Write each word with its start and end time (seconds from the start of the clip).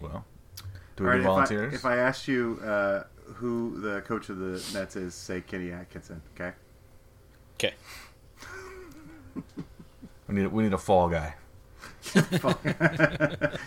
Well, 0.00 0.24
do 0.96 1.04
we 1.04 1.10
All 1.10 1.14
right, 1.14 1.16
do 1.16 1.22
if 1.22 1.26
I, 1.26 1.30
volunteers? 1.30 1.74
if 1.74 1.84
I 1.84 1.96
asked 1.96 2.28
you 2.28 2.60
uh, 2.64 3.04
who 3.34 3.80
the 3.80 4.00
coach 4.02 4.28
of 4.28 4.38
the 4.38 4.62
Nets 4.72 4.96
is, 4.96 5.14
say 5.14 5.40
Kenny 5.40 5.70
Atkinson. 5.72 6.22
Okay. 6.34 6.52
Okay. 7.56 7.74
we 10.28 10.34
need 10.34 10.46
we 10.48 10.62
need 10.62 10.72
a 10.72 10.78
fall 10.78 11.08
guy. 11.08 11.34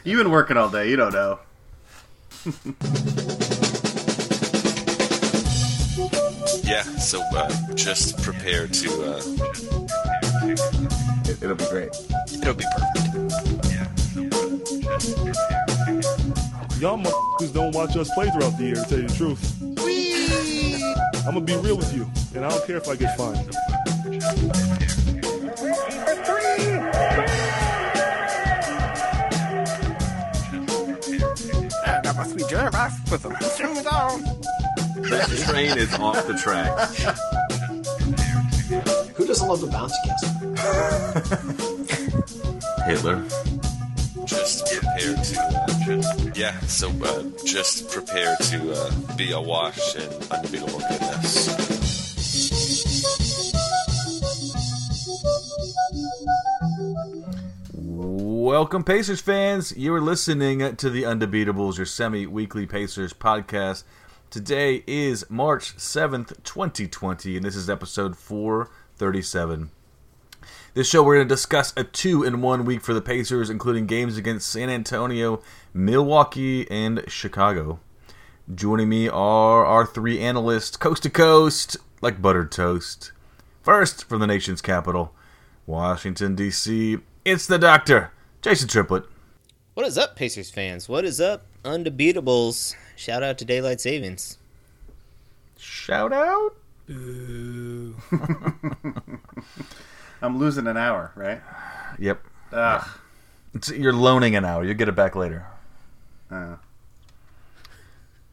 You've 0.04 0.17
been 0.17 0.31
working 0.31 0.57
all 0.57 0.70
day. 0.70 0.89
You 0.89 0.96
don't 0.96 1.13
know. 1.13 1.39
Yeah, 6.63 6.84
so 6.84 7.22
uh, 7.36 7.50
just 7.76 8.22
prepare 8.24 8.68
to. 8.68 9.04
Uh, 9.04 9.22
It, 11.29 11.44
it'll 11.44 11.56
be 11.56 11.66
great. 11.66 11.90
It'll 12.34 12.54
be 12.54 12.66
perfect. 12.76 13.12
Y'all 16.82 16.98
motherfuckers 16.98 17.54
don't 17.54 17.76
watch 17.76 17.95
us 17.95 18.09
play 18.16 18.27
throughout 18.31 18.58
the 18.58 18.63
year, 18.63 18.73
to 18.73 18.84
tell 18.85 18.98
you 18.98 19.08
the 19.08 19.13
truth. 19.16 19.62
I'm 21.27 21.35
gonna 21.35 21.41
be 21.41 21.55
real 21.58 21.77
with 21.77 21.94
you, 21.94 22.09
and 22.34 22.44
I 22.44 22.49
don't 22.49 22.66
care 22.66 22.77
if 22.77 22.89
I 22.89 22.95
get 22.95 23.16
fined. 23.16 23.38
That 32.02 32.16
must 32.16 32.36
be 32.36 32.44
Jeremiah 32.45 32.89
with 33.11 33.22
them. 33.22 33.36
Swing 33.41 33.77
it 33.77 33.86
on. 33.86 34.23
that 35.11 35.30
train 35.48 35.77
is 35.77 35.94
off 36.00 36.25
the 36.25 36.34
track. 36.34 36.72
Who 39.17 39.27
doesn't 39.27 39.48
love 39.48 39.61
the 39.61 39.67
bouncy 39.67 40.02
castle? 40.08 40.31
Hitler. 42.86 43.23
Just 44.25 44.66
prepare 44.66 45.13
to. 45.16 45.70
Yeah, 45.91 46.58
so 46.62 46.90
uh, 47.04 47.23
just 47.44 47.91
prepare 47.91 48.38
to 48.38 48.72
uh, 48.72 49.16
be 49.18 49.34
awash 49.34 49.95
in 49.98 50.09
unbeatable 50.31 50.80
goodness. 50.80 51.50
Welcome, 57.73 58.86
Pacers 58.86 59.20
fans. 59.20 59.75
You 59.75 59.94
are 59.94 60.00
listening 60.00 60.78
to 60.78 60.89
the 60.89 61.03
Undebeatables, 61.03 61.75
your 61.75 61.86
semi-weekly 61.86 62.67
Pacers 62.67 63.11
podcast. 63.11 63.83
Today 64.30 64.86
is 64.88 65.30
March 65.30 65.78
seventh, 65.78 66.42
twenty 66.44 66.88
twenty, 66.88 67.36
and 67.36 67.45
this 67.45 67.58
is 67.58 67.70
episode 67.70 68.16
four 68.16 68.70
thirty-seven. 68.95 69.72
This 70.73 70.88
show, 70.88 71.03
we're 71.03 71.16
going 71.16 71.27
to 71.27 71.36
discuss 71.36 71.73
a 71.75 71.83
two 71.83 72.23
in 72.23 72.41
one 72.41 72.64
week 72.64 72.80
for 72.80 72.94
the 72.94 73.02
Pacers, 73.02 73.50
including 73.50 73.88
games 73.88 74.16
against 74.16 74.50
San 74.50 74.69
Antonio, 74.69 75.41
Milwaukee, 75.73 76.66
and 76.72 77.03
Chicago. 77.09 77.81
Joining 78.55 78.88
me 78.88 79.09
are 79.09 79.66
our 79.66 79.86
three 79.86 80.22
analysts, 80.22 80.77
coast 80.77 81.03
to 81.03 81.09
coast, 81.09 81.75
like 81.99 82.22
buttered 82.22 82.53
toast. 82.53 83.11
First, 83.61 84.08
from 84.08 84.22
the 84.22 84.27
nation's 84.27 84.61
capital, 84.61 85.14
Washington, 85.66 86.36
D.C., 86.36 86.99
it's 87.25 87.47
the 87.47 87.59
doctor, 87.59 88.14
Jason 88.42 88.69
Triplett. 88.69 89.03
What 89.73 89.86
is 89.86 89.97
up, 89.97 90.16
Pacers 90.16 90.52
fans? 90.52 90.88
What 90.88 91.03
is 91.03 91.19
up, 91.19 91.47
Undebeatables? 91.66 92.77
Shout 92.95 93.23
out 93.23 93.38
to 93.39 93.44
Daylight 93.44 93.81
Savings. 93.81 94.38
Shout 95.58 96.14
out. 96.14 96.55
I'm 100.22 100.38
losing 100.38 100.67
an 100.67 100.77
hour, 100.77 101.11
right? 101.16 101.41
Yep. 102.00 102.22
Ugh. 102.53 102.88
It's, 103.53 103.69
you're 103.72 103.94
loaning 103.94 104.36
an 104.36 104.45
hour. 104.45 104.64
You'll 104.64 104.75
get 104.75 104.88
it 104.89 104.95
back 104.95 105.16
later. 105.16 105.45
Uh, 106.30 106.55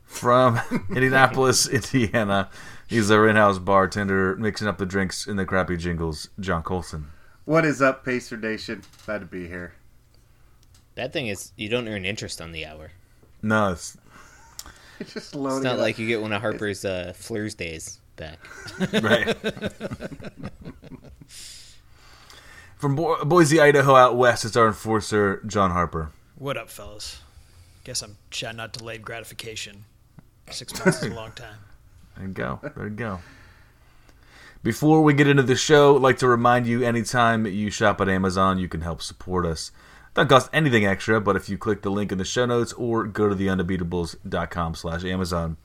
From 0.04 0.60
Indianapolis, 0.90 1.66
Indiana, 1.68 2.48
he's 2.86 3.10
our 3.10 3.28
in-house 3.28 3.58
bartender, 3.58 4.36
mixing 4.36 4.68
up 4.68 4.78
the 4.78 4.86
drinks 4.86 5.26
in 5.26 5.36
the 5.36 5.44
crappy 5.44 5.76
jingles, 5.76 6.28
John 6.38 6.62
Colson. 6.62 7.08
what 7.44 7.64
is 7.64 7.82
up, 7.82 8.04
Pacer 8.04 8.36
Nation? 8.36 8.82
Glad 9.06 9.18
to 9.20 9.26
be 9.26 9.48
here. 9.48 9.74
Bad 10.94 11.12
thing 11.12 11.28
is, 11.28 11.52
you 11.56 11.68
don't 11.68 11.88
earn 11.88 12.04
interest 12.04 12.40
on 12.40 12.52
the 12.52 12.66
hour. 12.66 12.90
No, 13.42 13.72
it's 13.72 13.96
It's 15.00 15.14
just 15.14 15.34
loading. 15.34 15.58
It's 15.58 15.64
not 15.64 15.76
it 15.78 15.80
like 15.80 15.94
up. 15.94 15.98
you 16.00 16.06
get 16.08 16.20
one 16.20 16.32
of 16.32 16.40
Harper's 16.42 16.84
uh, 16.84 17.12
Fleurs 17.14 17.54
days 17.54 18.00
back. 18.16 18.38
right. 19.00 19.36
From 22.78 22.94
Bo- 22.94 23.24
Boise, 23.24 23.60
Idaho, 23.60 23.96
out 23.96 24.16
west, 24.16 24.44
it's 24.44 24.56
our 24.56 24.68
enforcer, 24.68 25.42
John 25.46 25.72
Harper. 25.72 26.12
What 26.36 26.56
up, 26.56 26.70
fellas? 26.70 27.20
Guess 27.82 28.02
I'm 28.02 28.16
shouting 28.30 28.60
out 28.60 28.72
delayed 28.72 29.02
gratification. 29.02 29.84
Six 30.50 30.72
months 30.78 31.02
is 31.02 31.10
a 31.10 31.14
long 31.14 31.32
time. 31.32 31.56
There 32.16 32.26
you 32.26 32.32
go. 32.32 32.60
There 32.74 32.84
you 32.88 32.94
go. 32.94 33.20
Before 34.64 35.04
we 35.04 35.14
get 35.14 35.28
into 35.28 35.44
the 35.44 35.54
show, 35.54 35.94
I'd 35.94 36.02
like 36.02 36.18
to 36.18 36.26
remind 36.26 36.66
you 36.66 36.82
anytime 36.82 37.46
you 37.46 37.70
shop 37.70 38.00
at 38.00 38.08
Amazon, 38.08 38.58
you 38.58 38.66
can 38.66 38.80
help 38.80 39.02
support 39.02 39.46
us. 39.46 39.70
Doesn't 40.14 40.28
cost 40.28 40.50
anything 40.52 40.84
extra, 40.84 41.20
but 41.20 41.36
if 41.36 41.48
you 41.48 41.56
click 41.56 41.82
the 41.82 41.92
link 41.92 42.10
in 42.10 42.18
the 42.18 42.24
show 42.24 42.44
notes 42.44 42.72
or 42.72 43.04
go 43.04 43.28
to 43.28 43.36
theundebeatables.com 43.36 44.74
slash 44.74 45.04
Amazon, 45.04 45.58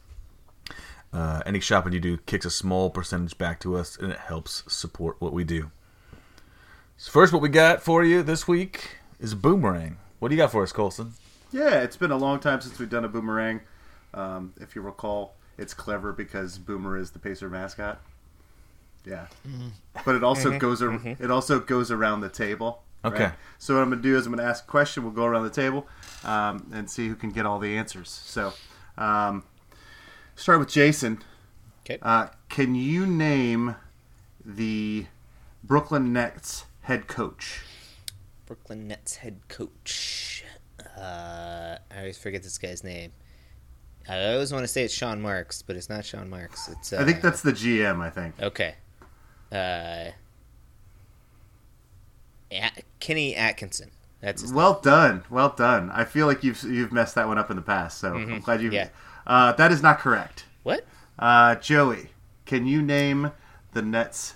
uh, 1.11 1.41
any 1.43 1.59
shopping 1.59 1.91
you 1.91 1.99
do 1.99 2.17
kicks 2.17 2.45
a 2.45 2.51
small 2.51 2.91
percentage 2.91 3.35
back 3.39 3.59
to 3.61 3.75
us, 3.75 3.97
and 3.97 4.11
it 4.11 4.19
helps 4.19 4.63
support 4.71 5.15
what 5.19 5.33
we 5.33 5.43
do. 5.43 5.71
So 6.97 7.11
first, 7.11 7.33
what 7.33 7.41
we 7.41 7.49
got 7.49 7.81
for 7.81 8.03
you 8.03 8.23
this 8.23 8.47
week 8.47 8.97
is 9.19 9.35
Boomerang. 9.35 9.97
What 10.19 10.29
do 10.29 10.35
you 10.35 10.41
got 10.41 10.51
for 10.51 10.63
us, 10.63 10.71
Colson? 10.71 11.13
Yeah, 11.51 11.81
it's 11.81 11.97
been 11.97 12.11
a 12.11 12.17
long 12.17 12.39
time 12.39 12.61
since 12.61 12.79
we've 12.79 12.89
done 12.89 13.05
a 13.05 13.09
boomerang. 13.09 13.61
Um, 14.13 14.53
if 14.59 14.75
you 14.75 14.81
recall, 14.81 15.35
it's 15.57 15.73
clever 15.73 16.11
because 16.13 16.57
Boomer 16.57 16.97
is 16.97 17.11
the 17.11 17.19
Pacer 17.19 17.49
mascot. 17.49 17.99
Yeah, 19.05 19.27
but 20.05 20.15
it 20.15 20.23
also 20.23 20.57
goes. 20.57 20.81
Ar- 20.81 20.99
It 21.19 21.29
also 21.29 21.59
goes 21.59 21.91
around 21.91 22.21
the 22.21 22.29
table. 22.29 22.83
right? 23.03 23.13
Okay. 23.13 23.31
So 23.59 23.73
what 23.75 23.81
I'm 23.81 23.89
going 23.89 24.01
to 24.01 24.07
do 24.07 24.17
is 24.17 24.25
I'm 24.25 24.31
going 24.33 24.43
to 24.43 24.49
ask 24.49 24.63
a 24.63 24.67
question. 24.67 25.03
We'll 25.03 25.11
go 25.11 25.25
around 25.25 25.43
the 25.43 25.49
table 25.49 25.87
um, 26.23 26.71
and 26.73 26.89
see 26.89 27.09
who 27.09 27.15
can 27.15 27.31
get 27.31 27.45
all 27.45 27.59
the 27.59 27.75
answers. 27.75 28.09
So, 28.09 28.53
um, 28.97 29.43
start 30.37 30.59
with 30.59 30.69
Jason. 30.69 31.21
Okay. 31.85 31.99
Uh, 32.01 32.27
can 32.47 32.75
you 32.75 33.05
name 33.05 33.75
the 34.45 35.07
Brooklyn 35.65 36.13
Nets 36.13 36.63
head 36.83 37.07
coach? 37.07 37.61
Brooklyn 38.45 38.87
Nets 38.87 39.17
head 39.17 39.39
coach. 39.47 40.43
Uh, 40.97 41.77
I 41.91 41.97
always 41.99 42.17
forget 42.17 42.43
this 42.43 42.57
guy's 42.57 42.83
name. 42.83 43.11
I 44.07 44.33
always 44.33 44.51
want 44.51 44.63
to 44.63 44.67
say 44.67 44.83
it's 44.83 44.93
Sean 44.93 45.21
Marks, 45.21 45.61
but 45.61 45.75
it's 45.75 45.89
not 45.89 46.03
Sean 46.05 46.29
Marks. 46.29 46.67
It's 46.67 46.91
uh, 46.93 46.97
I 46.99 47.05
think 47.05 47.21
that's 47.21 47.41
the 47.41 47.53
GM. 47.53 48.01
I 48.01 48.09
think. 48.09 48.35
okay. 48.41 48.75
Uh, 49.51 50.11
At- 52.51 52.83
Kenny 52.99 53.35
Atkinson. 53.35 53.91
That's 54.21 54.51
Well 54.53 54.79
done, 54.81 55.23
well 55.29 55.49
done. 55.49 55.89
I 55.91 56.05
feel 56.05 56.27
like 56.27 56.43
you've 56.43 56.61
you've 56.63 56.91
messed 56.93 57.15
that 57.15 57.27
one 57.27 57.37
up 57.37 57.49
in 57.49 57.57
the 57.57 57.61
past, 57.61 57.97
so 57.99 58.13
I'm 58.13 58.39
glad 58.39 58.61
you. 58.61 58.69
Mm-hmm. 58.69 58.75
Yeah. 58.75 58.89
Uh, 59.27 59.51
that 59.53 59.71
is 59.71 59.81
not 59.81 59.99
correct. 59.99 60.45
what? 60.63 60.85
Uh, 61.19 61.55
Joey, 61.55 62.09
can 62.45 62.65
you 62.65 62.81
name 62.81 63.31
the 63.73 63.81
Nets 63.81 64.35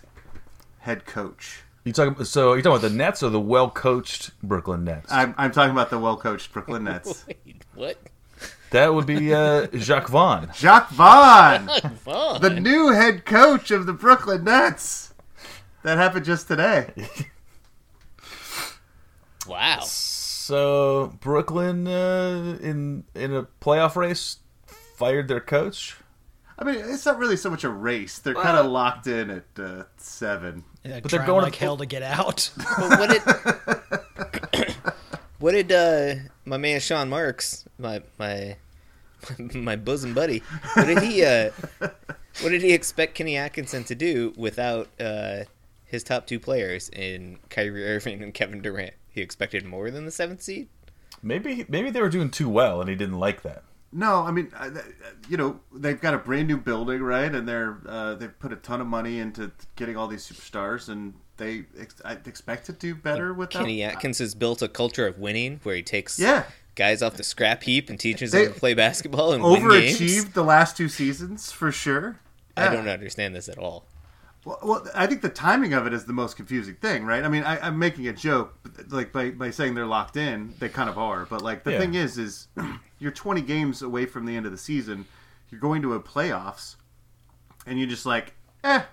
head 0.80 1.06
coach? 1.06 1.62
You 1.88 1.94
talking? 1.94 2.22
So 2.26 2.54
you 2.54 2.62
talking 2.62 2.80
about 2.80 2.90
the 2.90 2.94
Nets 2.94 3.24
or 3.24 3.30
the 3.30 3.40
well-coached 3.40 4.38
Brooklyn 4.44 4.84
Nets? 4.84 5.10
I'm, 5.10 5.34
I'm 5.38 5.52
talking 5.52 5.72
about 5.72 5.90
the 5.90 5.98
well-coached 5.98 6.52
Brooklyn 6.52 6.84
Nets. 6.84 7.24
Wait, 7.46 7.64
what? 7.76 7.98
That 8.72 8.94
would 8.94 9.06
be 9.06 9.34
uh, 9.34 9.68
Jacque 9.68 10.10
Vaughn. 10.10 10.52
Jacque 10.54 10.90
Vaughn, 10.90 11.70
Vaughn. 12.04 12.42
the 12.42 12.50
new 12.50 12.90
head 12.90 13.26
coach 13.26 13.72
of 13.72 13.86
the 13.86 13.94
Brooklyn 13.94 14.44
Nets. 14.44 15.14
That 15.84 15.98
happened 15.98 16.26
just 16.26 16.48
today. 16.50 16.92
Wow. 19.48 19.80
So 19.80 21.14
Brooklyn 21.22 21.88
uh, 21.88 22.58
in 22.62 23.06
in 23.16 23.34
a 23.34 23.44
playoff 23.62 23.96
race 23.96 24.40
fired 24.66 25.30
their 25.30 25.40
coach. 25.40 25.96
I 26.60 26.66
mean, 26.66 26.76
it's 26.76 27.06
not 27.06 27.18
really 27.18 27.38
so 27.38 27.50
much 27.50 27.64
a 27.64 27.70
race. 27.70 28.20
They're 28.20 28.34
kind 28.34 28.58
of 28.58 28.66
locked 28.66 29.08
in 29.08 29.30
at 29.30 29.46
uh, 29.58 29.84
seven. 29.96 30.66
Yeah, 30.88 31.00
But 31.02 31.12
they're 31.12 31.26
going 31.26 31.44
like 31.44 31.54
to- 31.54 31.60
hell 31.60 31.78
to 31.78 31.86
get 31.86 32.04
out. 32.04 32.50
But 32.78 33.00
what 33.00 33.10
did 33.10 34.76
what 35.40 35.52
did 35.52 35.72
uh, 35.72 36.16
my 36.46 36.58
man 36.58 36.80
Sean 36.80 37.10
Marks, 37.10 37.66
my 37.78 38.02
my 38.18 38.58
my 39.54 39.76
bosom 39.76 40.14
buddy, 40.14 40.42
what 40.74 40.86
did 40.86 41.00
he 41.00 41.24
uh, 41.24 41.52
what 41.80 42.50
did 42.50 42.62
he 42.62 42.74
expect 42.74 43.16
Kenny 43.16 43.36
Atkinson 43.38 43.84
to 43.86 43.96
do 43.96 44.34
without 44.38 44.88
uh, 45.00 45.44
his 45.86 46.04
top 46.04 46.28
two 46.28 46.40
players 46.40 46.90
in 46.90 47.40
Kyrie 47.50 47.86
Irving 47.88 48.22
and 48.24 48.34
Kevin 48.34 48.62
Durant? 48.62 48.94
He 49.10 49.22
expected 49.22 49.66
more 49.66 49.90
than 49.92 50.06
the 50.06 50.12
seventh 50.12 50.42
seed. 50.44 50.68
Maybe 51.24 51.66
maybe 51.68 51.90
they 51.90 52.02
were 52.02 52.10
doing 52.10 52.30
too 52.30 52.50
well 52.50 52.80
and 52.82 52.90
he 52.90 52.96
didn't 52.96 53.20
like 53.20 53.42
that. 53.42 53.64
No, 53.92 54.24
I 54.24 54.32
mean, 54.32 54.52
you 55.30 55.38
know, 55.38 55.60
they've 55.74 56.00
got 56.00 56.14
a 56.14 56.18
brand 56.18 56.48
new 56.48 56.58
building, 56.58 57.02
right? 57.02 57.34
And 57.34 57.48
they're 57.48 57.80
uh, 57.88 58.16
they've 58.16 58.38
put 58.38 58.52
a 58.52 58.58
ton 58.58 58.82
of 58.82 58.88
money 58.88 59.20
into 59.20 59.52
getting 59.76 59.96
all 59.96 60.08
these 60.08 60.30
superstars, 60.30 60.90
and 60.90 61.14
they 61.38 61.64
ex- 61.80 62.02
I 62.04 62.14
expect 62.14 62.66
to 62.66 62.74
do 62.74 62.96
better 62.96 63.34
with 63.34 63.52
that. 63.52 63.60
Kenny. 63.60 63.84
Atkins 63.84 64.20
has 64.20 64.36
built 64.36 64.62
a 64.62 64.68
culture 64.68 65.08
of 65.08 65.20
winning 65.20 65.62
where 65.64 65.76
he 65.76 65.84
takes 65.84 66.20
Yeah, 66.20 66.44
guys 66.76 67.02
off 67.02 67.16
the 67.16 67.24
scrap 67.24 67.64
heap 67.64 67.90
and 67.90 68.00
teaches 68.00 68.32
They 68.32 68.46
them 68.46 68.54
to 68.54 68.60
play 68.60 68.74
basketball 68.74 69.32
and 69.32 69.44
win 69.44 69.68
games. 69.70 70.00
Overachieved 70.00 70.34
the 70.34 70.44
last 70.44 70.76
two 70.76 70.90
seasons 70.90 71.52
for 71.52 71.72
sure. 71.72 72.20
I 72.58 72.74
don't 72.74 72.88
understand 72.88 73.36
this 73.36 73.48
at 73.48 73.58
all. 73.58 73.86
Well, 74.48 74.60
well, 74.64 74.88
I 74.96 75.08
think 75.08 75.22
the 75.22 75.28
timing 75.30 75.74
of 75.74 75.86
it 75.88 75.94
is 75.94 76.06
the 76.06 76.14
most 76.14 76.38
confusing 76.38 76.76
thing, 76.76 77.04
right? 77.04 77.22
I 77.24 77.28
mean, 77.28 77.44
I, 77.44 77.60
I'm 77.60 77.78
making 77.78 78.08
a 78.08 78.14
joke, 78.14 78.58
like 78.90 79.12
by, 79.12 79.32
by 79.32 79.52
saying 79.52 79.76
they're 79.76 79.86
locked 79.86 80.16
in, 80.16 80.54
they 80.60 80.70
kind 80.70 80.90
of 80.90 80.98
are. 80.98 81.26
But 81.26 81.42
like 81.42 81.66
the 81.66 81.74
Yeah. 81.74 81.80
thing 81.80 81.96
is, 81.96 82.18
is 82.18 82.48
you're 83.00 83.12
20 83.12 83.42
games 83.42 83.82
away 83.82 84.06
from 84.06 84.26
the 84.26 84.38
end 84.38 84.46
of 84.46 84.54
the 84.54 84.58
season. 84.58 85.06
You're 85.50 85.60
going 85.60 85.82
to 85.82 85.96
a 85.96 86.00
playoffs, 86.00 86.76
and 87.66 87.78
you're 87.78 87.90
just 87.90 88.06
like, 88.06 88.36
eh, 88.64 88.84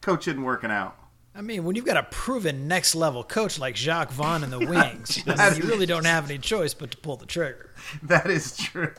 coach 0.00 0.26
isn't 0.26 0.42
working 0.42 0.72
out. 0.72 0.96
I 1.36 1.40
mean, 1.40 1.62
when 1.64 1.76
you've 1.76 1.84
got 1.86 1.98
a 1.98 2.02
proven 2.04 2.66
next 2.66 2.94
level 2.96 3.22
coach 3.22 3.60
like 3.60 3.76
Jacque 3.76 4.10
Vaughn 4.10 4.42
in 4.42 4.50
the 4.50 4.58
wings, 4.68 5.22
I 5.28 5.50
mean, 5.50 5.62
you 5.62 5.68
really 5.68 5.86
don't 5.86 6.06
have 6.06 6.24
any 6.28 6.38
choice 6.38 6.74
but 6.74 6.90
to 6.90 6.96
pull 6.96 7.16
the 7.16 7.26
trigger. 7.26 7.70
That 8.02 8.28
is 8.28 8.56
true. 8.56 8.92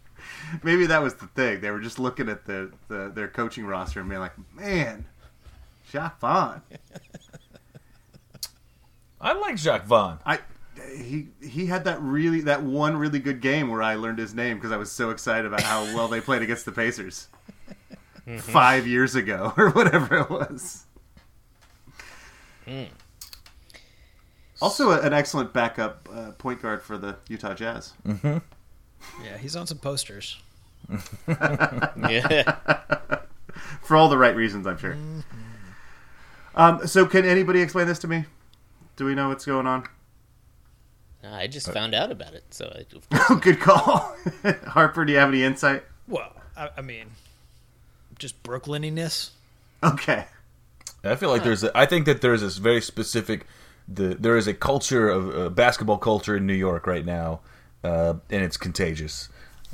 Maybe 0.62 0.86
that 0.86 1.02
was 1.02 1.14
the 1.14 1.26
thing. 1.26 1.60
They 1.62 1.70
were 1.72 1.80
just 1.80 1.98
looking 1.98 2.28
at 2.28 2.44
the, 2.46 2.70
the 2.88 3.10
their 3.14 3.26
coaching 3.28 3.66
roster 3.66 3.98
and 4.00 4.08
being 4.08 4.20
like, 4.20 4.32
man, 4.54 5.04
Jacque 5.90 6.20
Vaughn. 6.20 6.62
I 9.20 9.32
like 9.32 9.56
Jacque 9.56 9.86
Vaughn. 9.86 10.20
I 10.24 10.38
he 10.96 11.28
he 11.42 11.66
had 11.66 11.84
that 11.84 12.00
really 12.00 12.42
that 12.42 12.62
one 12.62 12.96
really 12.96 13.18
good 13.18 13.40
game 13.40 13.68
where 13.68 13.82
I 13.82 13.96
learned 13.96 14.18
his 14.18 14.34
name 14.34 14.56
because 14.56 14.72
I 14.72 14.76
was 14.76 14.92
so 14.92 15.10
excited 15.10 15.46
about 15.46 15.62
how 15.62 15.82
well 15.94 16.08
they 16.08 16.20
played 16.20 16.42
against 16.42 16.64
the 16.64 16.72
Pacers 16.72 17.28
mm-hmm. 18.26 18.38
five 18.38 18.86
years 18.86 19.14
ago 19.14 19.52
or 19.56 19.70
whatever 19.70 20.18
it 20.18 20.30
was. 20.30 20.84
Hmm. 22.66 22.84
Also, 24.60 24.90
a- 24.90 25.00
an 25.00 25.12
excellent 25.12 25.52
backup 25.52 26.08
uh, 26.12 26.32
point 26.32 26.60
guard 26.60 26.82
for 26.82 26.98
the 26.98 27.16
Utah 27.28 27.54
Jazz. 27.54 27.92
Mm-hmm. 28.06 28.38
Yeah, 29.24 29.38
he's 29.38 29.54
on 29.54 29.66
some 29.66 29.78
posters. 29.78 30.38
Yeah. 32.08 32.54
for 33.82 33.96
all 33.96 34.08
the 34.08 34.18
right 34.18 34.34
reasons, 34.34 34.66
I'm 34.66 34.76
sure. 34.76 34.94
Mm-hmm. 34.94 35.37
Um, 36.58 36.86
so, 36.88 37.06
can 37.06 37.24
anybody 37.24 37.60
explain 37.60 37.86
this 37.86 38.00
to 38.00 38.08
me? 38.08 38.24
Do 38.96 39.04
we 39.04 39.14
know 39.14 39.28
what's 39.28 39.46
going 39.46 39.68
on? 39.68 39.86
I 41.24 41.46
just 41.46 41.72
found 41.72 41.94
out 41.94 42.10
about 42.10 42.34
it, 42.34 42.44
so 42.50 42.72
I, 43.10 43.34
good 43.40 43.60
call, 43.60 44.16
Harper. 44.66 45.04
Do 45.04 45.12
you 45.12 45.18
have 45.18 45.28
any 45.28 45.44
insight? 45.44 45.84
Well, 46.08 46.32
I, 46.56 46.70
I 46.76 46.80
mean, 46.80 47.06
just 48.18 48.42
Brooklyniness. 48.42 49.30
Okay, 49.84 50.24
I 51.04 51.14
feel 51.14 51.30
like 51.30 51.44
there's. 51.44 51.62
A, 51.62 51.76
I 51.78 51.86
think 51.86 52.06
that 52.06 52.22
there's 52.22 52.40
this 52.40 52.56
very 52.58 52.80
specific. 52.80 53.46
The 53.86 54.16
there 54.18 54.36
is 54.36 54.48
a 54.48 54.54
culture 54.54 55.08
of 55.08 55.36
uh, 55.36 55.48
basketball 55.50 55.98
culture 55.98 56.36
in 56.36 56.46
New 56.46 56.54
York 56.54 56.88
right 56.88 57.06
now, 57.06 57.40
uh, 57.84 58.14
and 58.30 58.42
it's 58.42 58.56
contagious. 58.56 59.28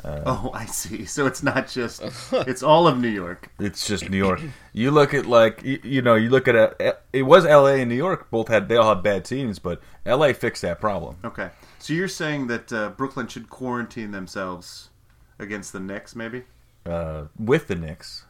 Oh, 0.05 0.51
I 0.53 0.67
see. 0.67 1.05
So 1.05 1.27
it's 1.27 1.43
not 1.43 1.69
just 1.69 2.03
it's 2.33 2.63
all 2.63 2.87
of 2.89 2.99
New 2.99 3.09
York. 3.09 3.49
It's 3.59 3.87
just 3.87 4.11
New 4.11 4.17
York. 4.17 4.41
you 4.73 4.91
look 4.91 5.15
at 5.15 5.27
like 5.27 5.63
you, 5.63 5.79
you 5.83 6.03
know 6.03 6.15
you 6.15 6.31
look 6.31 6.49
at 6.49 6.55
a, 6.57 6.97
it 7.13 7.23
was 7.23 7.47
L.A. 7.47 7.81
and 7.81 7.89
New 7.89 7.95
York 7.97 8.31
both 8.31 8.49
had 8.49 8.69
they 8.69 8.77
all 8.77 8.95
had 8.95 9.03
bad 9.03 9.25
teams, 9.25 9.59
but 9.59 9.81
L.A. 10.05 10.33
fixed 10.35 10.63
that 10.63 10.81
problem. 10.81 11.17
Okay, 11.25 11.51
so 11.79 11.93
you're 11.93 12.09
saying 12.09 12.49
that 12.49 12.73
uh, 12.73 12.89
Brooklyn 12.91 13.29
should 13.29 13.49
quarantine 13.51 14.11
themselves 14.11 14.91
against 15.39 15.73
the 15.73 15.81
Knicks, 15.81 16.15
maybe? 16.17 16.43
Uh, 16.87 17.25
with 17.39 17.67
the 17.69 17.75
Knicks, 17.75 18.25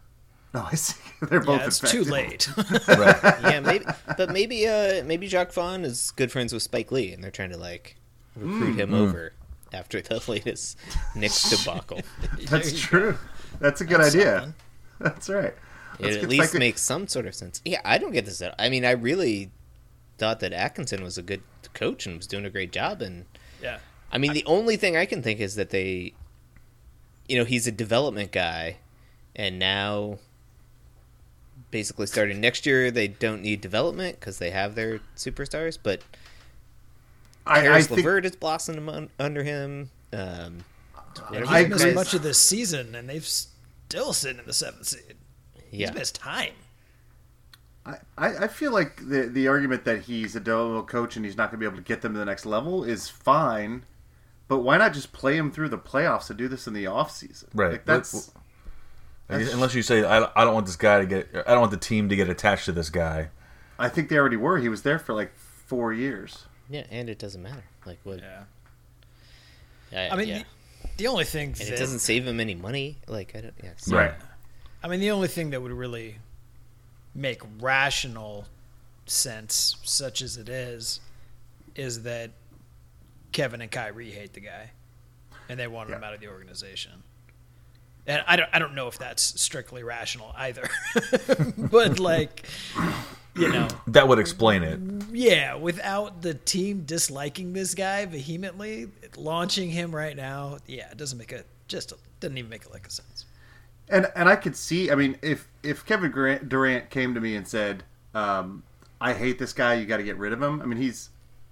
No, 0.54 0.66
I 0.70 0.74
see. 0.76 1.00
They're 1.28 1.40
both 1.40 1.60
Yeah, 1.60 1.66
it's 1.66 1.82
infected. 1.82 2.04
too 2.06 2.10
late. 2.12 2.48
right? 2.88 3.42
yeah, 3.42 3.60
maybe, 3.60 3.84
but 4.16 4.30
maybe, 4.30 4.68
uh, 4.68 5.02
maybe 5.04 5.26
Jacque 5.26 5.52
Vaughn 5.52 5.84
is 5.84 6.12
good 6.12 6.30
friends 6.30 6.52
with 6.52 6.62
Spike 6.62 6.92
Lee, 6.92 7.12
and 7.12 7.22
they're 7.24 7.32
trying 7.32 7.50
to 7.50 7.56
like 7.56 7.96
recruit 8.36 8.78
him 8.78 8.94
over 8.94 9.32
after 9.74 10.00
the 10.00 10.22
latest 10.28 10.78
Knicks 11.14 11.50
debacle. 11.50 12.00
That's 12.48 12.78
true. 12.78 13.18
That's 13.58 13.80
a 13.80 13.84
good 13.84 14.00
That's 14.00 14.14
idea. 14.14 14.34
something. 14.40 14.54
That's 15.00 15.28
right. 15.28 15.54
It 15.98 16.22
at 16.22 16.28
least 16.28 16.50
Spike 16.50 16.58
makes 16.58 16.82
some 16.82 17.06
sort 17.06 17.26
of 17.26 17.34
sense. 17.34 17.60
Yeah, 17.64 17.80
I 17.84 17.98
don't 17.98 18.12
get 18.12 18.24
this. 18.24 18.40
At, 18.42 18.54
I 18.58 18.68
mean, 18.68 18.84
I 18.84 18.92
really 18.92 19.50
thought 20.18 20.40
that 20.40 20.52
Atkinson 20.52 21.02
was 21.02 21.18
a 21.18 21.22
good 21.22 21.42
coach 21.72 22.06
and 22.06 22.16
was 22.16 22.26
doing 22.26 22.44
a 22.44 22.50
great 22.50 22.72
job. 22.72 23.02
And 23.02 23.26
yeah. 23.62 23.78
I 24.10 24.18
mean, 24.18 24.32
the 24.32 24.44
only 24.46 24.76
thing 24.76 24.96
I 24.96 25.06
can 25.06 25.22
think 25.22 25.40
is 25.40 25.56
that 25.56 25.70
they, 25.70 26.14
you 27.28 27.36
know, 27.36 27.44
he's 27.44 27.66
a 27.66 27.72
development 27.72 28.32
guy, 28.32 28.78
and 29.34 29.58
now 29.58 30.18
basically 31.70 32.06
starting 32.06 32.40
next 32.40 32.66
year 32.66 32.92
they 32.92 33.08
don't 33.08 33.42
need 33.42 33.60
development 33.60 34.20
because 34.20 34.38
they 34.38 34.50
have 34.50 34.74
their 34.76 35.00
superstars. 35.16 35.78
But 35.82 36.02
I, 37.46 37.58
I 37.58 37.62
Caris 37.62 37.86
think 37.86 37.98
Levert 37.98 38.24
is 38.24 38.36
blossoming 38.36 39.10
under 39.18 39.42
him. 39.42 39.90
Um, 40.12 40.64
whatever 41.28 41.46
I 41.50 41.60
He's 41.64 41.70
missed 41.70 41.94
much 41.94 42.14
of 42.14 42.22
this 42.22 42.38
season, 42.38 42.94
and 42.94 43.08
they've 43.08 43.26
still 43.26 44.12
sitting 44.12 44.38
in 44.38 44.46
the 44.46 44.52
seventh 44.52 44.86
seed. 44.86 45.14
yeah, 45.70 45.88
He's 45.88 45.94
missed 45.94 46.14
time. 46.16 46.52
I, 47.86 47.96
I 48.16 48.36
I 48.44 48.48
feel 48.48 48.72
like 48.72 48.96
the 49.06 49.28
the 49.30 49.48
argument 49.48 49.84
that 49.84 50.02
he's 50.02 50.34
a 50.36 50.40
developmental 50.40 50.84
coach 50.84 51.16
and 51.16 51.24
he's 51.24 51.36
not 51.36 51.50
going 51.50 51.60
to 51.60 51.64
be 51.64 51.66
able 51.66 51.76
to 51.76 51.86
get 51.86 52.00
them 52.00 52.14
to 52.14 52.18
the 52.18 52.24
next 52.24 52.46
level 52.46 52.82
is 52.82 53.08
fine, 53.08 53.84
but 54.48 54.60
why 54.60 54.78
not 54.78 54.94
just 54.94 55.12
play 55.12 55.36
him 55.36 55.50
through 55.50 55.68
the 55.68 55.78
playoffs 55.78 56.30
and 56.30 56.38
do 56.38 56.48
this 56.48 56.66
in 56.66 56.72
the 56.72 56.86
off 56.86 57.10
season? 57.10 57.50
Right. 57.52 57.72
Like 57.72 57.84
that's 57.84 58.32
I 59.28 59.38
guess 59.38 59.52
Unless 59.52 59.74
you 59.74 59.82
say 59.82 60.04
I, 60.04 60.30
I 60.34 60.44
don't 60.44 60.54
want 60.54 60.66
this 60.66 60.76
guy 60.76 61.00
to 61.00 61.06
get 61.06 61.28
I 61.46 61.52
don't 61.52 61.60
want 61.60 61.72
the 61.72 61.76
team 61.76 62.08
to 62.08 62.16
get 62.16 62.28
attached 62.30 62.64
to 62.66 62.72
this 62.72 62.88
guy. 62.88 63.28
I 63.78 63.88
think 63.88 64.08
they 64.08 64.16
already 64.16 64.36
were. 64.36 64.58
He 64.58 64.68
was 64.68 64.82
there 64.82 64.98
for 64.98 65.12
like 65.12 65.34
four 65.36 65.92
years. 65.92 66.46
Yeah, 66.68 66.84
and 66.90 67.08
it 67.08 67.18
doesn't 67.18 67.42
matter. 67.42 67.64
Like 67.86 67.98
what? 68.04 68.20
Yeah. 68.20 68.42
I, 69.92 70.08
I 70.10 70.16
mean, 70.16 70.28
yeah. 70.28 70.42
the, 70.82 70.88
the 70.98 71.06
only 71.06 71.24
thing 71.24 71.48
and 71.48 71.56
that 71.56 71.68
it 71.68 71.76
doesn't 71.78 72.00
save 72.00 72.26
him 72.26 72.40
any 72.40 72.54
money. 72.54 72.96
Like 73.06 73.34
I 73.36 73.40
don't. 73.42 73.54
Yeah, 73.62 73.70
so- 73.76 73.96
Right. 73.96 74.14
I 74.82 74.88
mean, 74.88 75.00
the 75.00 75.12
only 75.12 75.28
thing 75.28 75.50
that 75.50 75.62
would 75.62 75.72
really 75.72 76.16
make 77.14 77.40
rational 77.60 78.46
sense, 79.06 79.76
such 79.82 80.20
as 80.20 80.36
it 80.36 80.48
is, 80.50 81.00
is 81.74 82.02
that 82.02 82.32
Kevin 83.32 83.62
and 83.62 83.70
Kyrie 83.70 84.10
hate 84.10 84.34
the 84.34 84.40
guy, 84.40 84.72
and 85.48 85.58
they 85.58 85.66
want 85.68 85.88
him 85.88 86.04
out 86.04 86.12
of 86.12 86.20
the 86.20 86.28
organization. 86.28 86.92
And 88.06 88.22
I 88.26 88.36
don't, 88.36 88.50
I 88.52 88.58
don't 88.58 88.74
know 88.74 88.88
if 88.88 88.98
that's 88.98 89.40
strictly 89.40 89.82
rational 89.82 90.34
either, 90.36 90.68
but 91.56 91.98
like, 91.98 92.44
you 93.36 93.50
know, 93.52 93.68
That 93.86 94.08
would 94.08 94.18
explain 94.18 94.62
it. 94.62 94.80
yeah, 95.12 95.54
without 95.54 96.22
the 96.22 96.34
team 96.34 96.84
disliking 96.84 97.52
this 97.52 97.74
guy 97.74 98.06
vehemently, 98.06 98.88
launching 99.16 99.70
him 99.70 99.94
right 99.94 100.16
now, 100.16 100.58
yeah, 100.66 100.90
it 100.90 100.96
doesn't 100.96 101.18
make 101.18 101.32
a 101.32 101.44
just 101.68 101.92
doesn't 102.20 102.36
even 102.38 102.50
make 102.50 102.66
a 102.66 102.72
lick 102.72 102.86
of 102.86 102.92
sense. 102.92 103.24
And 103.88 104.06
and 104.16 104.28
I 104.28 104.36
could 104.36 104.56
see. 104.56 104.90
I 104.90 104.94
mean, 104.94 105.18
if 105.22 105.48
if 105.62 105.84
Kevin 105.84 106.10
Durant, 106.10 106.48
Durant 106.48 106.90
came 106.90 107.14
to 107.14 107.20
me 107.20 107.36
and 107.36 107.46
said, 107.46 107.84
um, 108.14 108.62
"I 109.00 109.12
hate 109.12 109.38
this 109.38 109.52
guy. 109.52 109.74
You 109.74 109.86
got 109.86 109.98
to 109.98 110.02
get 110.02 110.16
rid 110.16 110.32
of 110.32 110.42
him." 110.42 110.60
I 110.62 110.66
mean, 110.66 110.78
he's 110.78 111.10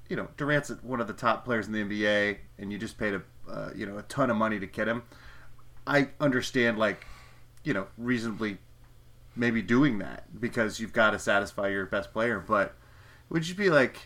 you 0.09 0.17
know 0.17 0.29
Durant's 0.37 0.71
one 0.83 1.01
of 1.01 1.07
the 1.07 1.13
top 1.13 1.45
players 1.45 1.67
in 1.67 1.73
the 1.73 1.83
NBA, 1.83 2.39
and 2.59 2.73
you 2.73 2.79
just 2.79 2.97
paid 2.99 3.15
a 3.15 3.23
uh, 3.51 3.71
you 3.75 3.87
know 3.87 3.99
a 3.99 4.03
ton 4.03 4.31
of 4.31 4.37
money 4.37 4.59
to 4.61 4.67
get 4.67 4.89
him. 4.89 5.03
I 5.87 6.09
understand, 6.21 6.79
like 6.79 7.07
you 7.65 7.75
know, 7.75 7.87
reasonably 7.99 8.59
maybe 9.37 9.63
doing 9.63 9.99
that 9.99 10.25
because 10.41 10.81
you've 10.81 10.93
got 10.93 11.11
to 11.11 11.19
satisfy 11.19 11.69
your 11.69 11.87
best 11.87 12.13
player. 12.13 12.39
But 12.39 12.75
would 13.29 13.49
you 13.49 13.55
be 13.55 13.71
like, 13.71 13.97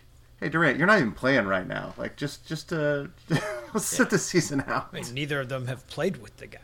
"Hey 0.40 0.49
Durant, 0.49 0.78
you're 0.78 0.87
not 0.87 0.99
even 0.99 1.12
playing 1.12 1.47
right 1.47 1.66
now. 1.66 1.95
Like, 1.97 2.16
just 2.16 2.47
just 2.47 2.73
uh, 2.73 3.06
let's 3.75 3.87
sit 3.87 4.11
the 4.11 4.18
season 4.18 4.62
out." 4.66 4.88
I 4.92 5.00
mean, 5.00 5.14
neither 5.14 5.40
of 5.40 5.49
them 5.49 5.66
have 5.66 5.87
played 5.88 6.18
with 6.18 6.37
the 6.37 6.47
guy, 6.47 6.61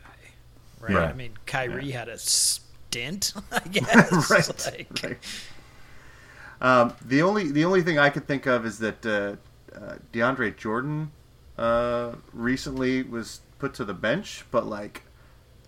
right? 0.79 0.93
Right. 0.95 1.09
I 1.09 1.13
mean, 1.13 1.33
Kyrie 1.45 1.91
had 1.91 2.07
a 2.09 2.17
stint, 2.17 3.33
I 3.51 3.59
guess. 3.71 4.29
right, 4.29 4.65
Like, 4.73 5.03
right. 5.03 5.17
Um, 6.61 6.93
the 7.03 7.21
only 7.21 7.51
the 7.51 7.65
only 7.65 7.81
thing 7.81 7.99
I 7.99 8.09
could 8.09 8.27
think 8.27 8.45
of 8.45 8.65
is 8.65 8.79
that 8.79 9.05
uh, 9.05 9.35
uh, 9.75 9.95
DeAndre 10.13 10.55
Jordan 10.55 11.11
uh, 11.57 12.13
recently 12.31 13.03
was 13.03 13.41
put 13.59 13.73
to 13.75 13.85
the 13.85 13.93
bench, 13.93 14.45
but 14.51 14.65
like 14.65 15.03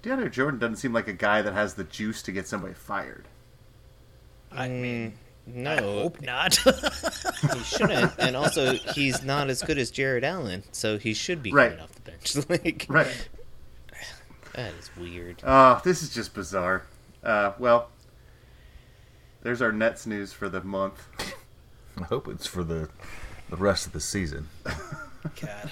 DeAndre 0.05 0.31
Jordan 0.31 0.59
doesn't 0.59 0.75
seem 0.77 0.93
like 0.93 1.07
a 1.07 1.13
guy 1.13 1.41
that 1.41 1.53
has 1.53 1.73
the 1.73 1.83
juice 1.83 2.21
to 2.23 2.31
get 2.31 2.47
somebody 2.47 2.75
fired. 2.75 3.27
I 4.51 4.67
mean, 4.69 5.13
No, 5.47 5.71
I 5.71 5.81
hope 5.81 6.21
not. 6.21 6.55
he 7.53 7.59
shouldn't. 7.63 8.13
and 8.19 8.35
also, 8.35 8.73
he's 8.73 9.23
not 9.23 9.49
as 9.49 9.63
good 9.63 9.79
as 9.79 9.89
Jarrett 9.89 10.23
Allen, 10.23 10.63
so 10.71 10.97
he 10.99 11.13
should 11.15 11.41
be 11.41 11.51
Right. 11.51 11.71
coming 11.71 11.83
off 11.83 11.91
the 11.93 12.01
bench. 12.11 12.35
like, 12.49 12.85
Right. 12.87 13.29
that 14.53 14.73
is 14.75 14.91
weird. 14.95 15.41
Oh, 15.43 15.81
this 15.83 16.03
is 16.03 16.13
just 16.13 16.35
bizarre. 16.35 16.83
Uh, 17.23 17.53
well, 17.57 17.89
there's 19.41 19.61
our 19.63 19.71
Nets 19.71 20.05
news 20.05 20.31
for 20.33 20.49
the 20.49 20.61
month. 20.61 21.03
I 21.99 22.03
hope 22.03 22.27
it's 22.27 22.45
for 22.45 22.63
the 22.63 22.89
the 23.49 23.55
rest 23.57 23.85
of 23.87 23.93
the 23.93 23.99
season. 24.01 24.47
God. 25.41 25.71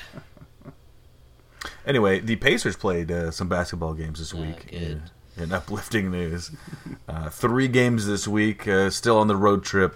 Anyway, 1.86 2.20
the 2.20 2.36
Pacers 2.36 2.76
played 2.76 3.12
uh, 3.12 3.32
some 3.32 3.48
basketball 3.48 3.94
games 3.94 4.20
this 4.20 4.34
week. 4.34 4.72
In, 4.72 5.04
in 5.38 5.52
uplifting 5.52 6.12
news, 6.12 6.52
uh, 7.08 7.30
three 7.30 7.68
games 7.68 8.06
this 8.06 8.28
week. 8.28 8.68
Uh, 8.68 8.90
still 8.90 9.18
on 9.18 9.28
the 9.28 9.36
road 9.36 9.64
trip. 9.64 9.96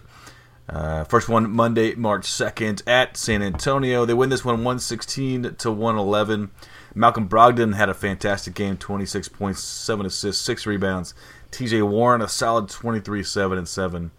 Uh, 0.70 1.06
first 1.06 1.30
one 1.30 1.50
Monday, 1.50 1.96
March 1.96 2.26
2nd 2.28 2.84
at 2.86 3.16
San 3.16 3.42
Antonio. 3.42 4.06
They 4.06 4.14
win 4.14 4.30
this 4.30 4.44
one 4.44 4.56
116 4.56 5.56
to 5.56 5.72
111. 5.72 6.52
Malcolm 6.94 7.30
Brogdon 7.30 7.76
had 7.76 7.90
a 7.90 7.94
fantastic 7.94 8.54
game 8.54 8.76
26 8.76 9.30
points, 9.30 9.64
7 9.64 10.06
assists, 10.06 10.44
6 10.44 10.66
rebounds. 10.66 11.14
TJ 11.52 11.88
Warren, 11.88 12.22
a 12.22 12.28
solid 12.28 12.70
23 12.70 13.24
7 13.24 13.58
and 13.58 13.68
7. 13.68 14.12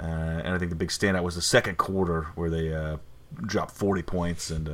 Uh, 0.00 0.02
and 0.02 0.54
I 0.54 0.58
think 0.58 0.70
the 0.70 0.76
big 0.76 0.88
standout 0.88 1.22
was 1.22 1.34
the 1.34 1.42
second 1.42 1.76
quarter 1.76 2.28
where 2.34 2.48
they 2.48 2.72
uh, 2.72 2.96
dropped 3.42 3.72
40 3.72 4.02
points. 4.02 4.50
And 4.50 4.68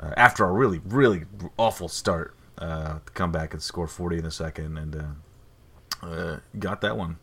uh, 0.00 0.14
after 0.16 0.44
a 0.44 0.52
really, 0.52 0.80
really 0.84 1.24
awful 1.56 1.88
start, 1.88 2.34
uh, 2.58 2.98
to 3.04 3.12
come 3.12 3.32
back 3.32 3.52
and 3.52 3.62
score 3.62 3.86
40 3.86 4.18
in 4.18 4.24
the 4.24 4.30
second. 4.30 4.78
And 4.78 4.96
uh, 4.96 6.06
uh, 6.06 6.38
got 6.58 6.80
that 6.82 6.96
one 6.96 7.18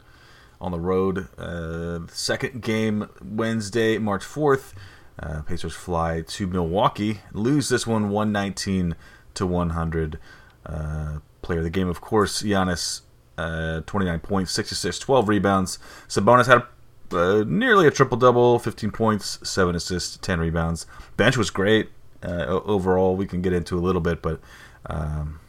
on 0.60 0.72
the 0.72 0.79
road. 0.79 1.27
Uh, 1.38 2.00
second 2.07 2.62
game 2.62 3.10
Wednesday, 3.24 3.98
March 3.98 4.24
4th. 4.24 4.74
Uh, 5.19 5.41
Pacers 5.41 5.74
fly 5.74 6.22
to 6.22 6.46
Milwaukee, 6.46 7.22
lose 7.34 7.69
this 7.69 7.88
one 7.88 8.10
119 8.10 8.96
to 9.34 9.46
100. 9.48 10.19
Uh, 10.65 11.19
player 11.41 11.60
of 11.60 11.63
the 11.63 11.72
game, 11.72 11.88
of 11.88 12.01
course, 12.01 12.43
Giannis, 12.43 13.01
uh, 13.38 13.81
29 13.81 14.19
points, 14.19 14.51
6 14.51 14.72
assists, 14.72 15.03
12 15.03 15.27
rebounds. 15.27 15.79
Sabonis 16.07 16.46
had 16.46 16.63
a, 17.12 17.17
uh, 17.17 17.43
nearly 17.48 17.88
a 17.88 17.91
triple 17.91 18.17
double, 18.17 18.60
15 18.60 18.91
points, 18.91 19.39
7 19.48 19.75
assists, 19.75 20.17
10 20.17 20.39
rebounds. 20.39 20.86
Bench 21.15 21.36
was 21.36 21.50
great 21.50 21.89
uh, 22.24 22.45
overall. 22.65 23.15
We 23.15 23.25
can 23.25 23.41
get 23.41 23.53
into 23.53 23.77
a 23.77 23.81
little 23.81 24.01
bit, 24.01 24.21
but 24.21 24.39
um, 24.88 25.39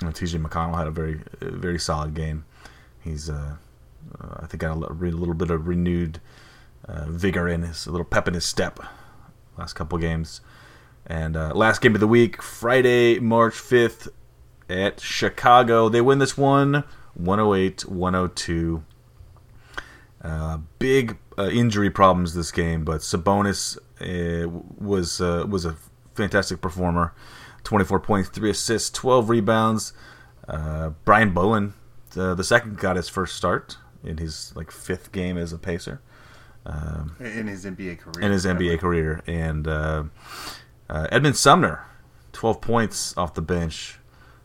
you 0.00 0.06
know, 0.06 0.12
TJ 0.12 0.44
McConnell 0.44 0.76
had 0.76 0.86
a 0.86 0.90
very, 0.90 1.20
very 1.40 1.78
solid 1.78 2.14
game. 2.14 2.44
He's 3.00 3.30
uh, 3.30 3.56
uh, 4.20 4.34
I 4.40 4.46
think 4.46 4.60
got 4.60 4.76
a 4.76 4.78
little 4.78 5.34
bit 5.34 5.50
of 5.50 5.66
renewed 5.66 6.20
uh, 6.86 7.06
vigor 7.08 7.48
in 7.48 7.62
his, 7.62 7.86
a 7.86 7.90
little 7.90 8.04
pep 8.04 8.28
in 8.28 8.34
his 8.34 8.44
step 8.44 8.80
last 9.56 9.74
couple 9.74 9.98
games. 9.98 10.40
And 11.06 11.36
uh, 11.36 11.52
last 11.54 11.80
game 11.80 11.94
of 11.94 12.00
the 12.00 12.08
week, 12.08 12.42
Friday, 12.42 13.18
March 13.20 13.54
5th 13.54 14.08
at 14.68 15.00
Chicago. 15.00 15.88
They 15.88 16.00
win 16.00 16.18
this 16.18 16.36
one 16.36 16.84
108 17.14 17.88
102. 17.88 18.84
Uh, 20.22 20.58
big 20.78 21.16
uh, 21.38 21.48
injury 21.48 21.90
problems 21.90 22.34
this 22.34 22.50
game, 22.50 22.84
but 22.84 23.00
Sabonis 23.00 23.78
uh, 24.00 24.48
was 24.78 25.20
was 25.20 25.64
a 25.64 25.76
fantastic 26.16 26.60
performer. 26.60 27.12
24 27.64 28.00
points, 28.00 28.28
3 28.28 28.50
assists, 28.50 28.90
12 28.90 29.28
rebounds. 29.28 29.92
Uh, 30.48 30.90
Brian 31.04 31.32
Bowen, 31.34 31.74
the, 32.10 32.34
the 32.34 32.44
second, 32.44 32.78
got 32.78 32.96
his 32.96 33.08
first 33.08 33.34
start 33.34 33.76
in 34.04 34.18
his 34.18 34.52
like 34.54 34.70
fifth 34.70 35.10
game 35.10 35.36
as 35.36 35.52
a 35.52 35.58
Pacer 35.58 36.00
um, 36.66 37.16
in 37.20 37.46
his 37.46 37.64
NBA 37.64 37.98
career. 37.98 38.24
in 38.24 38.32
his 38.32 38.44
NBA 38.44 38.78
career, 38.80 39.22
and 39.26 39.66
uh, 39.66 40.04
uh, 40.90 41.06
Edmund 41.10 41.36
Sumner, 41.36 41.84
12 42.32 42.60
points 42.60 43.16
off 43.16 43.34
the 43.34 43.42
bench, 43.42 43.98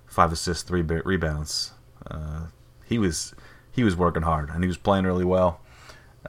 five 0.06 0.32
assists, 0.32 0.64
three 0.64 0.82
rebounds. 0.82 1.72
Uh, 2.10 2.48
he 2.86 2.98
was 2.98 3.34
he 3.72 3.84
was 3.84 3.96
working 3.96 4.24
hard, 4.24 4.50
and 4.50 4.64
he 4.64 4.68
was 4.68 4.78
playing 4.78 5.06
really 5.06 5.26
well. 5.26 5.62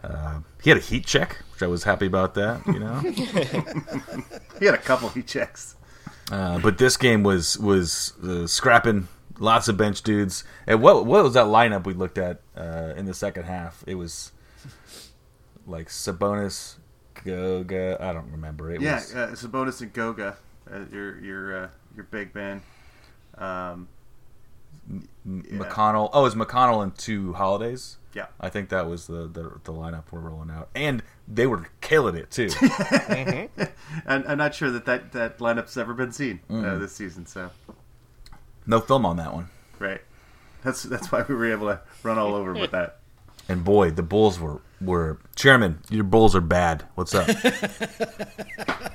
Uh, 0.03 0.41
he 0.63 0.71
had 0.71 0.79
a 0.79 0.83
heat 0.83 1.05
check, 1.07 1.43
which 1.53 1.63
I 1.63 1.67
was 1.67 1.85
happy 1.85 2.07
about 2.07 2.35
that. 2.35 2.67
You 2.67 2.79
know. 2.79 3.01
He 4.59 4.67
had 4.67 4.75
a 4.77 4.79
couple 4.79 5.09
he 5.09 5.23
checks. 5.23 5.75
Uh, 6.31 6.59
but 6.61 6.79
this 6.79 6.97
game 6.97 7.23
was 7.25 7.59
was 7.59 8.13
uh, 8.23 8.47
scrapping 8.47 9.09
lots 9.39 9.67
of 9.67 9.77
bench 9.77 10.03
dudes. 10.03 10.45
And 10.67 10.81
what 10.81 11.05
what 11.05 11.25
was 11.25 11.35
that 11.35 11.47
lineup 11.47 11.85
we 11.85 11.95
looked 11.95 12.17
at 12.19 12.41
uh, 12.57 12.93
in 12.97 13.07
the 13.07 13.15
second 13.15 13.45
half? 13.45 13.83
It 13.87 13.97
was 13.97 14.31
like 15.67 15.89
Sabonis, 15.89 16.77
Goga. 17.25 17.99
I 18.01 18.13
don't 18.13 18.31
remember. 18.31 18.71
It 18.71 18.81
Yeah, 18.81 18.95
was 18.95 19.15
uh, 19.15 19.29
Sabonis 19.33 19.81
and 19.81 19.93
Goga, 19.93 20.37
uh, 20.73 20.81
your 20.93 21.19
your 21.21 21.65
uh, 21.65 21.69
your 21.97 22.05
big 22.05 22.35
man. 22.35 22.63
Um, 23.37 23.89
M- 24.89 25.09
yeah. 25.25 25.59
McConnell. 25.59 26.11
Oh, 26.13 26.21
it 26.21 26.25
was 26.25 26.35
McConnell 26.35 26.83
and 26.83 26.97
two 26.99 27.33
holidays. 27.35 27.99
yeah, 28.15 28.27
I 28.41 28.49
think 28.49 28.69
that 28.71 28.89
was 28.89 29.07
the, 29.07 29.29
the 29.29 29.53
the 29.65 29.73
lineup 29.73 30.05
we're 30.11 30.21
rolling 30.21 30.51
out, 30.51 30.69
and 30.75 31.03
they 31.29 31.47
were 31.47 31.69
killing 31.81 32.17
it 32.17 32.31
too. 32.31 32.51
and 33.09 34.25
I'm 34.27 34.39
not 34.39 34.55
sure 34.55 34.71
that 34.71 34.85
that, 34.87 35.13
that 35.13 35.39
lineup's 35.39 35.77
ever 35.77 35.95
been 35.95 36.13
seen 36.13 36.41
uh, 36.51 36.53
Mm. 36.55 36.81
this 36.81 36.93
season. 36.93 37.27
So 37.27 37.51
no 38.67 38.81
film 38.81 39.07
on 39.07 39.17
that 39.19 39.33
one. 39.33 39.49
right, 39.79 40.01
that's 40.65 40.83
that's 40.83 41.11
why 41.13 41.25
we 41.29 41.35
were 41.35 41.51
able 41.51 41.69
to 41.69 41.81
run 42.03 42.19
all 42.19 42.35
over 42.35 42.53
with 42.53 42.73
that. 42.73 42.99
And 43.49 43.65
boy, 43.65 43.91
the 43.91 44.03
Bulls 44.03 44.39
were 44.41 44.61
were 44.81 45.19
chairman. 45.37 45.79
Your 45.91 46.05
Bulls 46.05 46.35
are 46.37 46.41
bad. 46.41 46.85
What's 46.97 47.15
up? 47.15 47.29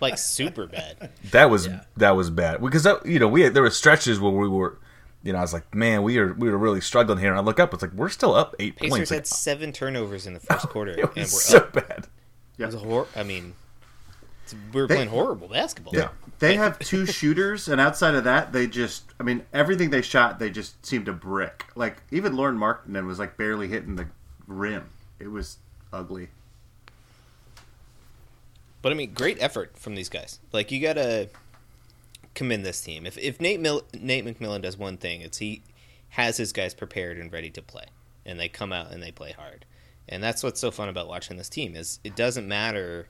Like 0.00 0.18
super 0.18 0.66
bad. 0.66 1.10
That 1.32 1.48
was 1.50 1.68
that 1.96 2.10
was 2.16 2.28
bad 2.30 2.60
because 2.62 2.82
that, 2.84 3.04
you 3.06 3.18
know 3.18 3.28
we 3.28 3.42
had, 3.42 3.54
there 3.54 3.62
were 3.62 3.70
stretches 3.70 4.20
where 4.20 4.30
we 4.32 4.46
were, 4.48 4.78
you 5.26 5.32
know, 5.32 5.38
I 5.38 5.42
was 5.42 5.52
like, 5.52 5.74
man, 5.74 6.02
we 6.02 6.18
are 6.18 6.32
we 6.34 6.48
were 6.48 6.56
really 6.58 6.80
struggling 6.80 7.18
here. 7.18 7.30
And 7.30 7.38
I 7.38 7.42
look 7.42 7.58
up, 7.60 7.74
it's 7.74 7.82
like 7.82 7.92
we're 7.92 8.08
still 8.08 8.34
up 8.34 8.54
eight 8.58 8.76
Pacers 8.76 8.90
points. 8.90 9.10
had 9.10 9.16
Like, 9.18 9.26
seven 9.26 9.72
turnovers 9.72 10.26
in 10.26 10.34
the 10.34 10.40
first 10.48 10.68
quarter, 10.68 10.92
it 10.98 11.04
and 11.04 11.14
we're 11.16 11.24
so 11.26 11.58
up. 11.58 11.72
bad. 11.72 12.06
Yeah. 12.56 12.64
It 12.64 12.66
was 12.66 12.74
a 12.76 12.78
hor- 12.78 13.08
I 13.16 13.22
mean, 13.24 13.54
it's- 14.44 14.54
we 14.72 14.80
were 14.80 14.86
They- 14.86 14.94
playing 14.94 15.08
horrible 15.10 15.48
basketball. 15.48 15.94
Yeah. 15.94 16.08
They 16.38 16.56
have 16.56 16.78
two 16.78 17.06
shooters, 17.06 17.66
and 17.66 17.80
outside 17.80 18.14
of 18.14 18.24
that, 18.24 18.52
they 18.52 18.66
just, 18.66 19.04
I 19.18 19.22
mean, 19.22 19.42
everything 19.54 19.88
they 19.88 20.02
shot, 20.02 20.38
they 20.38 20.50
just 20.50 20.84
seemed 20.84 21.06
to 21.06 21.14
brick. 21.14 21.64
Like, 21.74 21.96
even 22.10 22.36
Lauri 22.36 22.54
Markkanen 22.54 23.06
was 23.06 23.18
like 23.18 23.38
barely 23.38 23.68
hitting 23.68 23.96
the 23.96 24.06
rim. 24.46 24.90
It 25.18 25.28
was 25.30 25.56
ugly. 25.94 26.28
But 28.82 28.92
I 28.92 28.94
mean, 28.94 29.14
great 29.14 29.38
effort 29.40 29.78
from 29.78 29.94
these 29.94 30.08
guys. 30.08 30.38
Like 30.52 30.70
you 30.70 30.80
gotta 30.80 31.28
commend 32.36 32.64
this 32.64 32.80
team. 32.80 33.04
If 33.06 33.18
if 33.18 33.40
Nate 33.40 33.58
Mil- 33.58 33.86
Nate 33.98 34.24
McMillan 34.24 34.62
does 34.62 34.76
one 34.76 34.98
thing, 34.98 35.22
it's 35.22 35.38
he 35.38 35.62
has 36.10 36.36
his 36.36 36.52
guys 36.52 36.74
prepared 36.74 37.18
and 37.18 37.32
ready 37.32 37.50
to 37.50 37.62
play, 37.62 37.86
and 38.24 38.38
they 38.38 38.48
come 38.48 38.72
out 38.72 38.92
and 38.92 39.02
they 39.02 39.10
play 39.10 39.32
hard. 39.32 39.64
And 40.08 40.22
that's 40.22 40.44
what's 40.44 40.60
so 40.60 40.70
fun 40.70 40.88
about 40.88 41.08
watching 41.08 41.36
this 41.36 41.48
team 41.48 41.74
is 41.74 41.98
it 42.04 42.14
doesn't 42.14 42.46
matter 42.46 43.08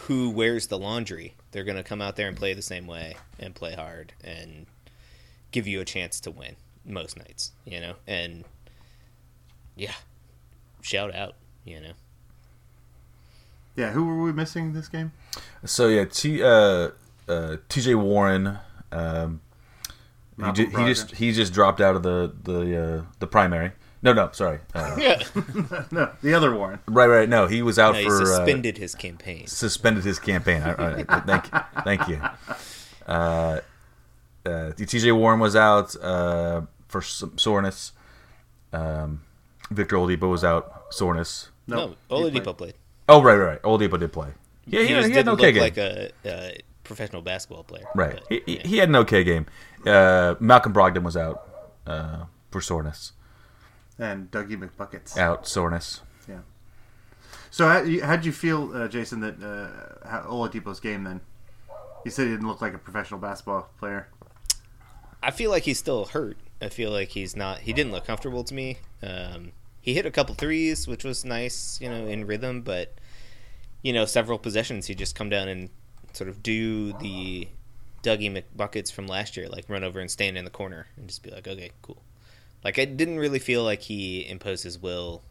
who 0.00 0.28
wears 0.28 0.66
the 0.66 0.78
laundry. 0.78 1.34
They're 1.52 1.64
gonna 1.64 1.82
come 1.82 2.02
out 2.02 2.16
there 2.16 2.28
and 2.28 2.36
play 2.36 2.52
the 2.52 2.60
same 2.60 2.86
way 2.86 3.16
and 3.38 3.54
play 3.54 3.74
hard 3.74 4.12
and 4.22 4.66
give 5.52 5.66
you 5.66 5.80
a 5.80 5.86
chance 5.86 6.20
to 6.20 6.30
win 6.30 6.56
most 6.84 7.16
nights. 7.16 7.52
You 7.64 7.80
know, 7.80 7.94
and 8.06 8.44
yeah, 9.74 9.94
shout 10.82 11.14
out. 11.14 11.36
You 11.64 11.80
know. 11.80 11.92
Yeah, 13.76 13.90
who 13.90 14.06
were 14.06 14.22
we 14.22 14.32
missing 14.32 14.72
this 14.72 14.88
game? 14.88 15.12
So 15.64 15.88
yeah, 15.88 16.06
T, 16.06 16.42
uh, 16.42 16.90
uh, 17.28 17.56
T.J. 17.68 17.94
Warren, 17.94 18.58
um, 18.92 19.40
he, 20.36 20.42
Malcolm 20.42 20.70
ju- 20.70 20.76
he 20.78 20.84
just 20.86 21.10
he 21.16 21.32
just 21.32 21.52
dropped 21.52 21.80
out 21.80 21.96
of 21.96 22.02
the 22.02 22.32
the 22.42 22.82
uh, 22.84 23.02
the 23.18 23.26
primary. 23.26 23.72
No, 24.02 24.12
no, 24.12 24.30
sorry. 24.32 24.60
Uh, 24.74 24.94
No, 25.90 26.10
the 26.22 26.34
other 26.34 26.54
Warren. 26.54 26.78
right, 26.86 27.06
right. 27.06 27.28
No, 27.28 27.46
he 27.46 27.62
was 27.62 27.78
out 27.78 27.94
No, 27.94 28.00
he 28.00 28.04
for 28.06 28.22
uh, 28.22 28.26
suspended 28.26 28.78
his 28.78 28.94
campaign. 28.94 29.46
suspended 29.46 30.04
his 30.04 30.18
campaign. 30.18 30.62
All 30.62 30.74
right, 30.74 31.06
thank 31.26 31.44
you, 31.52 31.60
thank 31.82 32.08
you. 32.08 32.20
Uh, 33.06 33.60
uh, 34.44 34.72
T.J. 34.72 35.10
Warren 35.12 35.40
was 35.40 35.56
out 35.56 35.96
uh, 36.02 36.62
for 36.88 37.02
some 37.02 37.36
soreness. 37.38 37.92
Um, 38.72 39.22
Victor 39.70 39.96
Oladipo 39.96 40.30
was 40.30 40.44
out 40.44 40.84
soreness. 40.90 41.48
No, 41.66 41.88
he 41.88 42.14
Oladipo 42.14 42.44
played. 42.44 42.56
played. 42.58 42.74
Oh, 43.08 43.22
right, 43.22 43.34
right, 43.36 43.46
right. 43.46 43.62
Oladipo 43.62 43.98
did 43.98 44.12
play. 44.12 44.28
Yeah, 44.66 44.80
he, 44.82 44.86
he 44.88 44.92
had, 44.92 44.98
just 45.00 45.08
he 45.10 45.16
had 45.16 45.28
an 45.28 45.36
didn't 45.36 45.40
okay 45.40 45.60
look 45.60 45.74
game. 45.74 45.84
like 46.24 46.24
a, 46.24 46.28
a 46.28 46.60
professional 46.86 47.22
basketball 47.22 47.64
player. 47.64 47.86
right, 47.94 48.14
but, 48.14 48.26
he, 48.28 48.42
he, 48.46 48.56
yeah. 48.56 48.66
he 48.66 48.76
had 48.78 48.88
an 48.88 48.96
okay 48.96 49.24
game. 49.24 49.46
Uh, 49.84 50.34
Malcolm 50.40 50.72
Brogdon 50.72 51.02
was 51.02 51.16
out 51.16 51.48
uh, 51.86 52.24
for 52.50 52.60
soreness. 52.60 53.12
And 53.98 54.30
Dougie 54.30 54.56
McBuckets. 54.58 55.16
Out 55.16 55.46
soreness. 55.46 56.00
Yeah. 56.28 56.40
So, 57.50 57.68
how 57.68 57.82
you- 57.82 58.02
how'd 58.02 58.24
you 58.24 58.32
feel, 58.32 58.72
uh, 58.74 58.88
Jason, 58.88 59.20
that 59.20 59.42
uh, 59.42 60.08
how 60.08 60.22
Oladipo's 60.22 60.80
game 60.80 61.04
then? 61.04 61.20
You 62.04 62.10
said 62.10 62.26
he 62.26 62.30
didn't 62.32 62.46
look 62.46 62.60
like 62.60 62.74
a 62.74 62.78
professional 62.78 63.18
basketball 63.20 63.68
player. 63.78 64.08
I 65.22 65.30
feel 65.30 65.50
like 65.50 65.64
he's 65.64 65.78
still 65.78 66.04
hurt. 66.04 66.36
I 66.62 66.68
feel 66.68 66.90
like 66.90 67.10
he's 67.10 67.34
not. 67.34 67.60
He 67.60 67.72
didn't 67.72 67.92
look 67.92 68.04
comfortable 68.06 68.44
to 68.44 68.54
me. 68.54 68.78
Um, 69.02 69.52
he 69.80 69.94
hit 69.94 70.06
a 70.06 70.10
couple 70.10 70.34
threes, 70.34 70.86
which 70.86 71.04
was 71.04 71.24
nice, 71.24 71.80
you 71.80 71.88
know, 71.88 72.06
in 72.06 72.26
rhythm. 72.26 72.62
But 72.62 72.94
you 73.82 73.92
know, 73.92 74.04
several 74.04 74.38
possessions, 74.38 74.86
he 74.86 74.94
just 74.94 75.14
come 75.14 75.28
down 75.28 75.48
and 75.48 75.70
sort 76.16 76.28
of 76.28 76.42
do 76.42 76.92
the 76.94 77.48
Dougie 78.02 78.30
McBuckets 78.30 78.92
from 78.92 79.06
last 79.06 79.36
year, 79.36 79.48
like 79.48 79.68
run 79.68 79.84
over 79.84 80.00
and 80.00 80.10
stand 80.10 80.38
in 80.38 80.44
the 80.44 80.50
corner 80.50 80.86
and 80.96 81.08
just 81.08 81.22
be 81.22 81.30
like, 81.30 81.46
okay, 81.46 81.70
cool. 81.82 82.02
Like 82.64 82.78
I 82.78 82.84
didn't 82.84 83.18
really 83.18 83.38
feel 83.38 83.62
like 83.62 83.82
he 83.82 84.28
imposed 84.28 84.64
his 84.64 84.78
will 84.80 85.22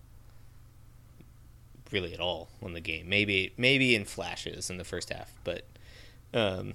really 1.91 2.13
at 2.13 2.19
all 2.19 2.49
on 2.61 2.73
the 2.73 2.79
game. 2.81 3.09
Maybe 3.09 3.53
maybe 3.57 3.95
in 3.95 4.05
flashes 4.05 4.69
in 4.69 4.77
the 4.77 4.83
first 4.83 5.11
half, 5.11 5.33
but 5.43 5.63
um, 6.33 6.73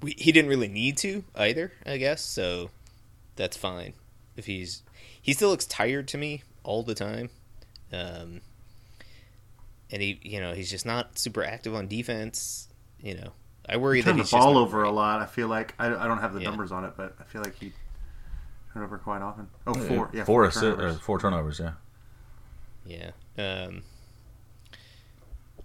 we, 0.00 0.14
he 0.16 0.32
didn't 0.32 0.48
really 0.48 0.68
need 0.68 0.96
to 0.98 1.24
either, 1.34 1.72
I 1.86 1.96
guess. 1.98 2.22
So 2.22 2.70
that's 3.36 3.56
fine. 3.56 3.94
If 4.36 4.46
he's 4.46 4.82
he 5.20 5.32
still 5.32 5.50
looks 5.50 5.66
tired 5.66 6.08
to 6.08 6.18
me 6.18 6.42
all 6.62 6.82
the 6.82 6.94
time. 6.94 7.30
Um, 7.92 8.40
and 9.90 10.02
he, 10.02 10.18
you 10.22 10.40
know, 10.40 10.52
he's 10.54 10.70
just 10.70 10.84
not 10.86 11.18
super 11.18 11.42
active 11.44 11.74
on 11.74 11.88
defense. 11.88 12.68
You 13.00 13.14
know, 13.16 13.32
I 13.68 13.76
worry 13.76 14.00
that 14.00 14.10
Turned 14.12 14.20
the 14.20 14.30
ball 14.30 14.54
just 14.54 14.56
over 14.56 14.82
a 14.82 14.90
lot. 14.90 15.20
I 15.20 15.26
feel 15.26 15.48
like 15.48 15.74
I, 15.78 15.86
I 15.86 16.06
don't 16.06 16.18
have 16.18 16.32
the 16.34 16.40
Yeah. 16.40 16.50
numbers 16.50 16.72
on 16.72 16.84
it, 16.84 16.94
but 16.96 17.14
I 17.20 17.24
feel 17.24 17.42
like 17.42 17.56
he 17.58 17.72
turned 18.72 18.84
over 18.84 18.98
quite 18.98 19.22
often. 19.22 19.48
Oh, 19.66 19.74
Yeah, 19.76 19.88
four, 19.88 20.10
yeah, 20.12 20.24
four, 20.24 20.50
four 20.50 20.50
assi- 20.50 20.60
turnovers. 20.62 20.96
or 20.96 20.98
four 21.00 21.18
turnovers. 21.20 21.60
Yeah. 21.60 21.72
Yeah. 22.86 23.10
Um, 23.66 23.82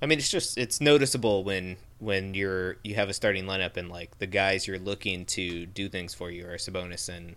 I 0.02 0.06
mean, 0.06 0.20
it's 0.20 0.30
just 0.30 0.58
it's 0.58 0.82
noticeable 0.82 1.44
when 1.44 1.78
when 2.00 2.34
you're 2.34 2.76
you 2.84 2.96
have 2.96 3.08
a 3.10 3.14
starting 3.14 3.46
lineup 3.46 3.78
and 3.78 3.88
like 3.90 4.18
the 4.20 4.28
guys 4.28 4.68
you're 4.68 4.80
looking 4.80 5.26
to 5.28 5.66
do 5.66 5.88
things 5.88 6.14
for 6.14 6.30
you 6.30 6.46
are 6.46 6.56
Sabonis 6.58 7.08
and 7.08 7.36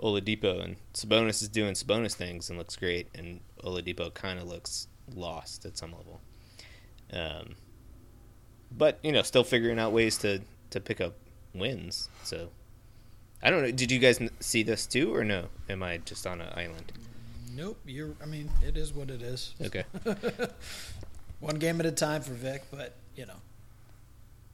Oladipo, 0.00 0.62
and 0.62 0.76
Sabonis 0.92 1.40
is 1.42 1.48
doing 1.48 1.72
Sabonis 1.74 2.12
things 2.12 2.50
and 2.50 2.58
looks 2.58 2.76
great, 2.76 3.08
and 3.14 3.40
Oladipo 3.64 4.12
kind 4.12 4.38
of 4.38 4.46
looks 4.46 4.88
lost 5.14 5.64
at 5.64 5.76
some 5.78 5.92
level. 5.92 6.20
Um, 7.12 7.54
but 8.70 8.98
you 9.02 9.12
know, 9.12 9.22
still 9.22 9.44
figuring 9.44 9.78
out 9.78 9.92
ways 9.92 10.16
to 10.18 10.40
to 10.70 10.80
pick 10.80 11.00
up 11.00 11.14
wins. 11.54 12.08
So 12.24 12.48
I 13.42 13.50
don't 13.50 13.62
know. 13.62 13.70
Did 13.70 13.90
you 13.90 13.98
guys 13.98 14.18
see 14.40 14.62
this 14.62 14.86
too, 14.86 15.14
or 15.14 15.24
no? 15.24 15.46
Am 15.68 15.82
I 15.82 15.98
just 15.98 16.26
on 16.26 16.40
an 16.40 16.48
island? 16.56 16.92
Nope. 17.54 17.78
You're. 17.84 18.14
I 18.22 18.26
mean, 18.26 18.50
it 18.66 18.76
is 18.76 18.94
what 18.94 19.10
it 19.10 19.20
is. 19.22 19.54
Okay. 19.60 19.84
One 21.40 21.56
game 21.56 21.80
at 21.80 21.86
a 21.86 21.92
time 21.92 22.22
for 22.22 22.32
Vic, 22.32 22.62
but 22.70 22.94
you 23.16 23.26
know, 23.26 23.34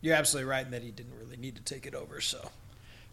you're 0.01 0.15
absolutely 0.17 0.51
right 0.51 0.65
in 0.65 0.73
that 0.73 0.83
he 0.83 0.91
didn't 0.91 1.13
really 1.21 1.37
need 1.37 1.55
to 1.57 1.63
take 1.63 1.87
it 1.87 1.95
over. 1.95 2.21
So 2.21 2.51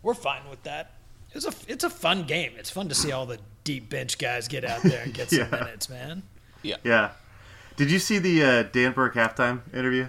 we're 0.02 0.14
fine 0.14 0.50
with 0.50 0.64
that. 0.64 0.92
It's 1.34 1.46
a 1.46 1.54
it's 1.68 1.84
a 1.84 1.90
fun 1.90 2.24
game. 2.24 2.54
It's 2.58 2.70
fun 2.70 2.88
to 2.90 2.96
see 2.96 3.12
all 3.12 3.26
the 3.26 3.38
deep 3.64 3.90
bench 3.90 4.18
guys 4.18 4.48
get 4.48 4.64
out 4.64 4.82
there 4.82 5.04
and 5.04 5.14
get 5.14 5.30
some 5.30 5.40
Yeah. 5.40 5.50
minutes, 5.50 5.90
man. 5.90 6.24
Yeah. 6.64 6.78
Yeah. 6.84 7.12
Did 7.78 7.92
you 7.92 8.00
see 8.00 8.20
the 8.20 8.44
uh, 8.44 8.64
Dan 8.64 8.94
Burke 8.94 9.16
halftime 9.16 9.62
interview? 9.74 10.08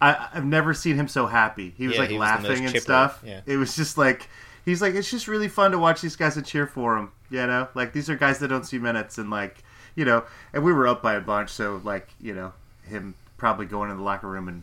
I, 0.00 0.28
I've 0.32 0.44
never 0.44 0.72
seen 0.72 0.96
him 0.96 1.08
so 1.08 1.26
happy. 1.26 1.74
He 1.76 1.86
was 1.86 1.96
Yeah, 1.96 2.00
like 2.02 2.10
he 2.10 2.16
was 2.18 2.20
laughing 2.28 2.64
and 2.64 2.68
chipper, 2.72 2.80
stuff. 2.80 3.22
yeah. 3.24 3.40
It 3.46 3.56
was 3.56 3.76
just 3.76 3.98
like 3.98 4.28
he's 4.64 4.80
like 4.80 4.94
it's 4.94 5.10
just 5.10 5.28
really 5.28 5.48
fun 5.48 5.72
to 5.72 5.78
watch 5.78 6.00
these 6.00 6.16
guys 6.16 6.36
and 6.36 6.46
cheer 6.46 6.66
for 6.66 6.96
him. 6.96 7.12
You 7.30 7.46
know, 7.46 7.68
like 7.74 7.92
these 7.92 8.08
are 8.08 8.16
guys 8.16 8.38
that 8.38 8.48
don't 8.48 8.64
see 8.64 8.78
minutes 8.78 9.18
and 9.18 9.30
like 9.30 9.62
you 9.96 10.04
know, 10.04 10.24
and 10.52 10.64
we 10.64 10.72
were 10.72 10.86
up 10.86 11.02
by 11.02 11.14
a 11.14 11.20
bunch, 11.20 11.50
so 11.50 11.80
like 11.84 12.08
you 12.20 12.34
know 12.34 12.52
him 12.84 13.14
probably 13.36 13.66
going 13.66 13.90
in 13.90 13.96
the 13.98 14.02
locker 14.02 14.28
room 14.28 14.48
and 14.48 14.62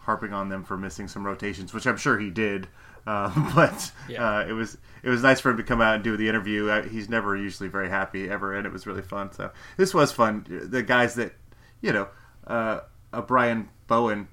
harping 0.00 0.32
on 0.32 0.48
them 0.48 0.64
for 0.64 0.76
missing 0.76 1.08
some 1.08 1.24
rotations, 1.24 1.72
which 1.72 1.86
I'm 1.86 1.96
sure 1.96 2.18
he 2.18 2.30
did. 2.30 2.66
Uh, 3.06 3.52
but 3.54 3.92
Yeah. 4.08 4.38
uh, 4.40 4.46
it 4.46 4.52
was 4.52 4.76
it 5.02 5.08
was 5.10 5.22
nice 5.22 5.40
for 5.40 5.50
him 5.50 5.56
to 5.58 5.62
come 5.62 5.80
out 5.80 5.94
and 5.94 6.04
do 6.04 6.16
the 6.16 6.28
interview. 6.28 6.68
Uh, 6.68 6.82
he's 6.82 7.08
never 7.08 7.36
usually 7.36 7.68
very 7.68 7.88
happy 7.88 8.28
ever, 8.28 8.54
and 8.54 8.66
it 8.66 8.72
was 8.72 8.86
really 8.86 9.02
fun. 9.02 9.32
So 9.32 9.50
this 9.76 9.94
was 9.94 10.12
fun. 10.12 10.44
The 10.48 10.82
guys 10.82 11.14
that 11.14 11.32
you 11.80 11.92
know, 11.92 12.08
uh, 12.46 12.80
uh, 13.12 13.22
Brian 13.22 13.68
Bowen, 13.86 14.28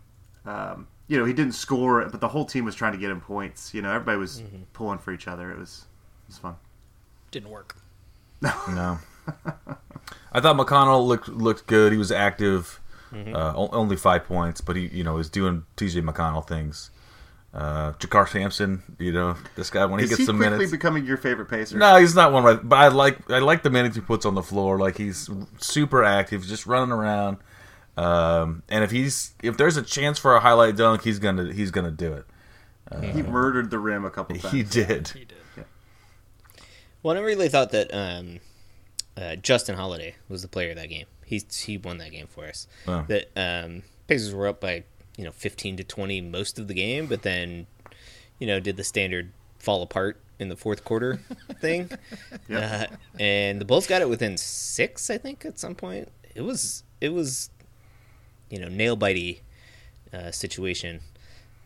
um, 0.45 0.88
you 1.07 1.17
know, 1.19 1.25
he 1.25 1.34
didn't 1.34 1.53
score, 1.53 2.03
but 2.10 2.19
the 2.19 2.27
whole 2.29 2.45
team 2.45 2.65
was 2.65 2.74
trying 2.75 2.93
to 2.93 2.98
get 2.98 3.12
him 3.12 3.22
points. 3.22 3.74
You 3.74 3.81
know, 3.81 3.91
everybody 3.91 4.17
was 4.17 4.41
pulling 4.74 4.98
for 5.00 5.12
each 5.13 5.27
other. 5.27 5.51
It 5.51 5.57
was 5.60 5.86
it 6.24 6.29
was 6.29 6.38
fun. 6.39 6.55
Didn't 7.31 7.50
work. 7.50 7.75
No. 8.41 9.00
I 10.34 10.41
thought 10.41 10.57
McConnell 10.57 11.05
looked 11.05 11.29
looked 11.29 11.67
good. 11.67 11.91
He 11.91 11.98
was 11.98 12.12
active. 12.12 12.79
Uh, 13.13 13.53
o- 13.55 13.69
only 13.72 13.95
five 13.95 14.25
points, 14.25 14.60
but 14.60 14.75
he 14.75 14.88
you 14.88 15.01
know 15.03 15.13
was 15.13 15.29
doing 15.29 15.63
TJ 15.77 16.03
McConnell 16.03 16.45
things. 16.45 16.91
Uh, 17.55 17.93
JaKarr 17.93 18.27
Sampson, 18.27 18.83
you 19.00 19.13
know 19.13 19.38
this 19.55 19.69
guy 19.69 19.85
when 19.85 20.00
he 20.00 20.03
Is 20.03 20.09
gets 20.09 20.19
he 20.19 20.25
some 20.25 20.35
quickly 20.35 20.57
minutes. 20.57 20.71
becoming 20.71 21.05
your 21.05 21.15
favorite 21.15 21.45
pacer? 21.45 21.77
no, 21.77 21.95
he's 21.95 22.13
not 22.13 22.33
one 22.33 22.43
right, 22.43 22.59
but 22.62 22.75
I 22.75 22.89
like 22.89 23.31
I 23.31 23.39
like 23.39 23.63
the 23.63 23.69
minutes 23.69 23.95
he 23.95 24.01
puts 24.01 24.25
on 24.25 24.35
the 24.35 24.43
floor. 24.43 24.77
Like 24.77 24.97
he's 24.97 25.29
super 25.59 26.03
active, 26.03 26.45
just 26.45 26.65
running 26.65 26.91
around. 26.91 27.38
Um, 27.95 28.63
and 28.67 28.83
if 28.83 28.91
he's 28.91 29.35
if 29.41 29.55
there's 29.55 29.77
a 29.77 29.81
chance 29.81 30.19
for 30.19 30.35
a 30.35 30.41
highlight 30.41 30.75
dunk, 30.75 31.03
he's 31.03 31.17
gonna 31.17 31.53
he's 31.53 31.71
gonna 31.71 31.91
do 31.91 32.12
it. 32.13 32.25
he 33.13 33.21
murdered 33.21 33.69
the 33.71 33.79
rim 33.79 34.03
a 34.03 34.12
couple 34.12 34.35
times. 34.35 34.53
He 34.53 34.62
did. 34.63 35.07
He 35.07 35.24
did. 35.24 35.38
Well, 37.03 37.15
I 37.15 37.20
really 37.22 37.50
thought 37.50 37.72
that 37.72 37.94
um, 37.94 38.39
uh, 39.15 39.35
Justin 39.37 39.75
Holiday 39.77 40.15
was 40.27 40.41
the 40.41 40.48
player 40.48 40.72
of 40.72 40.75
that 40.77 40.89
game. 40.89 41.05
He 41.24 41.41
he 41.53 41.77
won 41.77 42.00
that 42.00 42.11
game 42.11 42.27
for 42.27 42.48
us. 42.48 42.68
Oh. 42.87 43.05
That 43.07 43.29
um, 43.37 43.83
Pacers 44.07 44.33
were 44.33 44.48
up 44.48 44.59
by 44.59 44.83
you 45.17 45.23
know 45.23 45.31
fifteen 45.31 45.77
to 45.77 45.83
twenty 45.83 46.21
most 46.21 46.59
of 46.59 46.67
the 46.67 46.73
game, 46.73 47.07
but 47.07 47.21
then 47.23 47.67
you 48.39 48.47
know 48.47 48.59
did 48.59 48.77
the 48.77 48.83
standard 48.83 49.31
fall 49.59 49.81
apart 49.81 50.19
in 50.37 50.49
the 50.49 50.55
fourth 50.55 50.83
quarter 50.83 51.19
thing, 51.61 51.89
Yep. 52.49 52.91
uh, 52.91 52.95
and 53.19 53.59
the 53.61 53.65
Bulls 53.65 53.87
got 53.87 54.01
it 54.01 54.09
within 54.09 54.37
six, 54.37 55.09
I 55.09 55.17
think, 55.17 55.45
at 55.45 55.57
some 55.57 55.75
point. 55.75 56.09
It 56.35 56.41
was 56.41 56.83
it 57.01 57.09
was 57.09 57.49
you 58.49 58.59
know 58.59 58.67
nail 58.67 58.97
bitey 58.97 59.39
uh, 60.13 60.31
situation. 60.31 60.99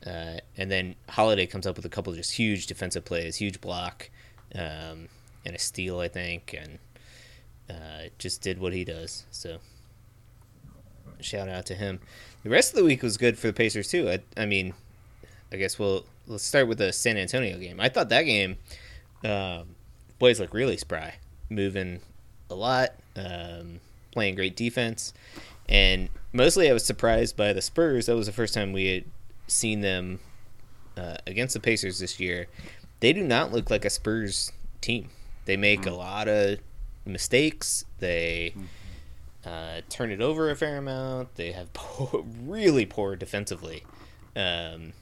Uh, 0.05 0.37
and 0.55 0.71
then 0.71 0.95
Holiday 1.09 1.45
comes 1.45 1.67
up 1.67 1.75
with 1.75 1.83
a 1.85 1.89
couple 1.89 2.13
of 2.13 2.17
just 2.17 2.33
huge 2.35 2.67
defensive 2.67 3.03
plays, 3.03 3.35
huge 3.35 3.59
block, 3.59 4.09
um, 4.55 5.09
and 5.45 5.53
a 5.55 5.59
steal, 5.59 5.99
I 5.99 6.07
think, 6.07 6.55
and 6.57 6.79
uh, 7.69 8.07
just 8.17 8.41
did 8.41 8.59
what 8.59 8.71
he 8.71 8.85
does. 8.85 9.25
So 9.29 9.57
shout 11.19 11.49
out 11.49 11.65
to 11.65 11.75
him. 11.75 11.99
The 12.43 12.49
rest 12.49 12.71
of 12.71 12.77
the 12.77 12.85
week 12.85 13.03
was 13.03 13.17
good 13.17 13.37
for 13.37 13.47
the 13.47 13.53
Pacers 13.53 13.89
too. 13.89 14.09
I, 14.09 14.19
I 14.37 14.45
mean, 14.45 14.73
I 15.51 15.57
guess 15.57 15.77
we'll 15.77 16.05
let's 16.27 16.43
start 16.43 16.67
with 16.67 16.77
the 16.77 16.93
San 16.93 17.17
Antonio 17.17 17.57
game. 17.57 17.79
I 17.79 17.89
thought 17.89 18.09
that 18.09 18.23
game, 18.23 18.57
um, 19.23 19.75
boys 20.19 20.39
look 20.39 20.53
really 20.53 20.77
spry, 20.77 21.15
moving 21.49 22.01
a 22.49 22.55
lot, 22.55 22.91
um, 23.15 23.79
playing 24.11 24.35
great 24.35 24.55
defense, 24.55 25.13
and 25.67 26.09
mostly 26.31 26.69
I 26.69 26.73
was 26.73 26.85
surprised 26.85 27.35
by 27.35 27.51
the 27.53 27.61
Spurs. 27.61 28.05
That 28.05 28.15
was 28.15 28.27
the 28.27 28.33
first 28.33 28.53
time 28.53 28.71
we 28.71 28.87
had 28.87 29.05
seen 29.47 29.81
them 29.81 30.19
uh, 30.95 31.17
against 31.27 31.53
the 31.53 31.59
Pacers 31.59 31.99
this 31.99 32.19
year. 32.19 32.47
They 33.01 33.13
do 33.13 33.23
not 33.23 33.51
look 33.51 33.69
like 33.69 33.85
a 33.85 33.89
Spurs 33.89 34.51
team. 34.81 35.09
They 35.45 35.57
make 35.57 35.85
a 35.85 35.91
lot 35.91 36.27
of 36.27 36.59
mistakes. 37.05 37.85
They 37.99 38.53
uh, 39.45 39.81
turn 39.89 40.11
it 40.11 40.21
over 40.21 40.49
a 40.49 40.55
fair 40.55 40.77
amount. 40.77 41.35
They 41.35 41.51
have 41.51 41.71
poor, 41.73 42.25
really 42.43 42.85
poor 42.85 43.15
defensively. 43.15 43.83
Um, 44.35 44.93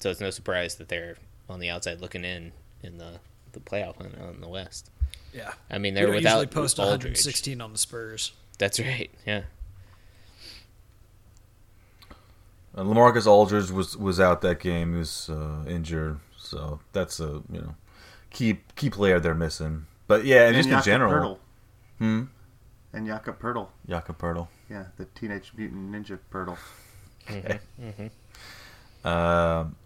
so 0.00 0.10
it's 0.10 0.20
no 0.20 0.30
surprise 0.30 0.76
that 0.76 0.88
they're 0.88 1.16
on 1.48 1.60
the 1.60 1.70
outside 1.70 2.00
looking 2.00 2.24
in 2.24 2.52
in 2.82 2.98
the 2.98 3.20
the 3.52 3.60
playoff 3.60 3.96
hunt 3.96 4.14
out 4.20 4.34
in 4.34 4.40
the 4.40 4.48
West. 4.48 4.90
Yeah. 5.32 5.52
I 5.70 5.78
mean, 5.78 5.94
they're 5.94 6.08
without 6.08 6.22
usually 6.22 6.46
post 6.46 6.78
Aldridge. 6.78 7.18
116 7.18 7.60
on 7.60 7.72
the 7.72 7.78
Spurs. 7.78 8.32
That's 8.58 8.78
right. 8.78 9.10
Yeah. 9.26 9.42
Uh, 12.76 12.82
Lamarcus 12.82 13.26
Aldridge 13.26 13.70
was 13.70 13.96
was 13.96 14.20
out 14.20 14.40
that 14.42 14.60
game. 14.60 14.92
He 14.92 14.98
was 14.98 15.30
uh, 15.30 15.64
injured, 15.68 16.18
so 16.36 16.80
that's 16.92 17.20
a 17.20 17.42
you 17.50 17.60
know 17.60 17.74
key 18.30 18.58
key 18.74 18.90
player 18.90 19.20
they're 19.20 19.34
missing. 19.34 19.86
But 20.06 20.24
yeah, 20.24 20.48
and, 20.48 20.56
just 20.56 20.68
in 20.68 20.82
general, 20.82 21.36
Poeltl. 21.36 21.38
Hmm? 21.98 22.22
And 22.94 23.06
Jakob 23.06 23.40
Poeltl. 23.40 23.68
Jakob 23.88 24.18
Poeltl. 24.18 24.48
Yeah, 24.70 24.84
the 24.96 25.04
Teenage 25.06 25.52
Mutant 25.56 25.92
Ninja 25.92 26.18
Poeltl. 26.30 26.56
Mm-hmm, 27.28 27.84
mm-hmm. 27.86 29.08
Um, 29.08 29.76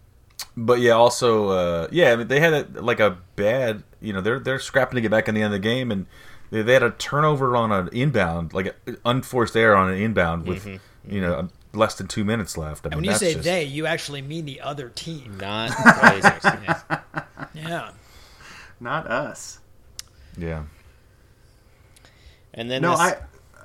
but 0.55 0.79
yeah, 0.79 0.91
also 0.91 1.49
uh, 1.49 1.87
yeah, 1.91 2.11
I 2.11 2.15
mean, 2.15 2.27
they 2.27 2.39
had 2.39 2.53
a, 2.53 2.81
like 2.81 2.99
a 2.99 3.17
bad, 3.35 3.83
you 4.01 4.13
know, 4.13 4.21
they're 4.21 4.39
they're 4.39 4.59
scrapping 4.59 4.95
to 4.95 5.01
get 5.01 5.11
back 5.11 5.27
in 5.27 5.35
the 5.35 5.41
end 5.41 5.53
of 5.53 5.61
the 5.61 5.67
game, 5.67 5.91
and 5.91 6.05
they, 6.51 6.61
they 6.61 6.73
had 6.73 6.83
a 6.83 6.91
turnover 6.91 7.55
on 7.55 7.71
an 7.71 7.89
inbound, 7.91 8.53
like 8.53 8.75
an 8.85 8.97
unforced 9.05 9.55
error 9.55 9.75
on 9.75 9.89
an 9.91 9.99
inbound 9.99 10.45
with 10.47 10.65
mm-hmm, 10.65 11.13
you 11.13 11.21
know 11.21 11.39
um, 11.39 11.51
less 11.73 11.95
than 11.95 12.07
two 12.07 12.23
minutes 12.23 12.57
left. 12.57 12.85
I 12.85 12.89
And 12.91 12.91
mean, 12.91 12.97
when 12.97 13.03
you 13.05 13.09
that's 13.11 13.19
say 13.19 13.33
just, 13.33 13.43
they, 13.45 13.63
you 13.63 13.85
actually 13.85 14.21
mean 14.21 14.45
the 14.45 14.61
other 14.61 14.89
team. 14.89 15.37
Not 15.39 15.69
the 15.71 15.97
Blazers. 16.01 16.43
yeah. 17.53 17.67
Yeah. 17.67 17.91
Not 18.79 19.07
us. 19.07 19.59
yeah, 20.37 20.63
And 22.53 22.69
then 22.69 22.81
no, 22.81 22.91
this, 22.91 22.99
I. 22.99 23.17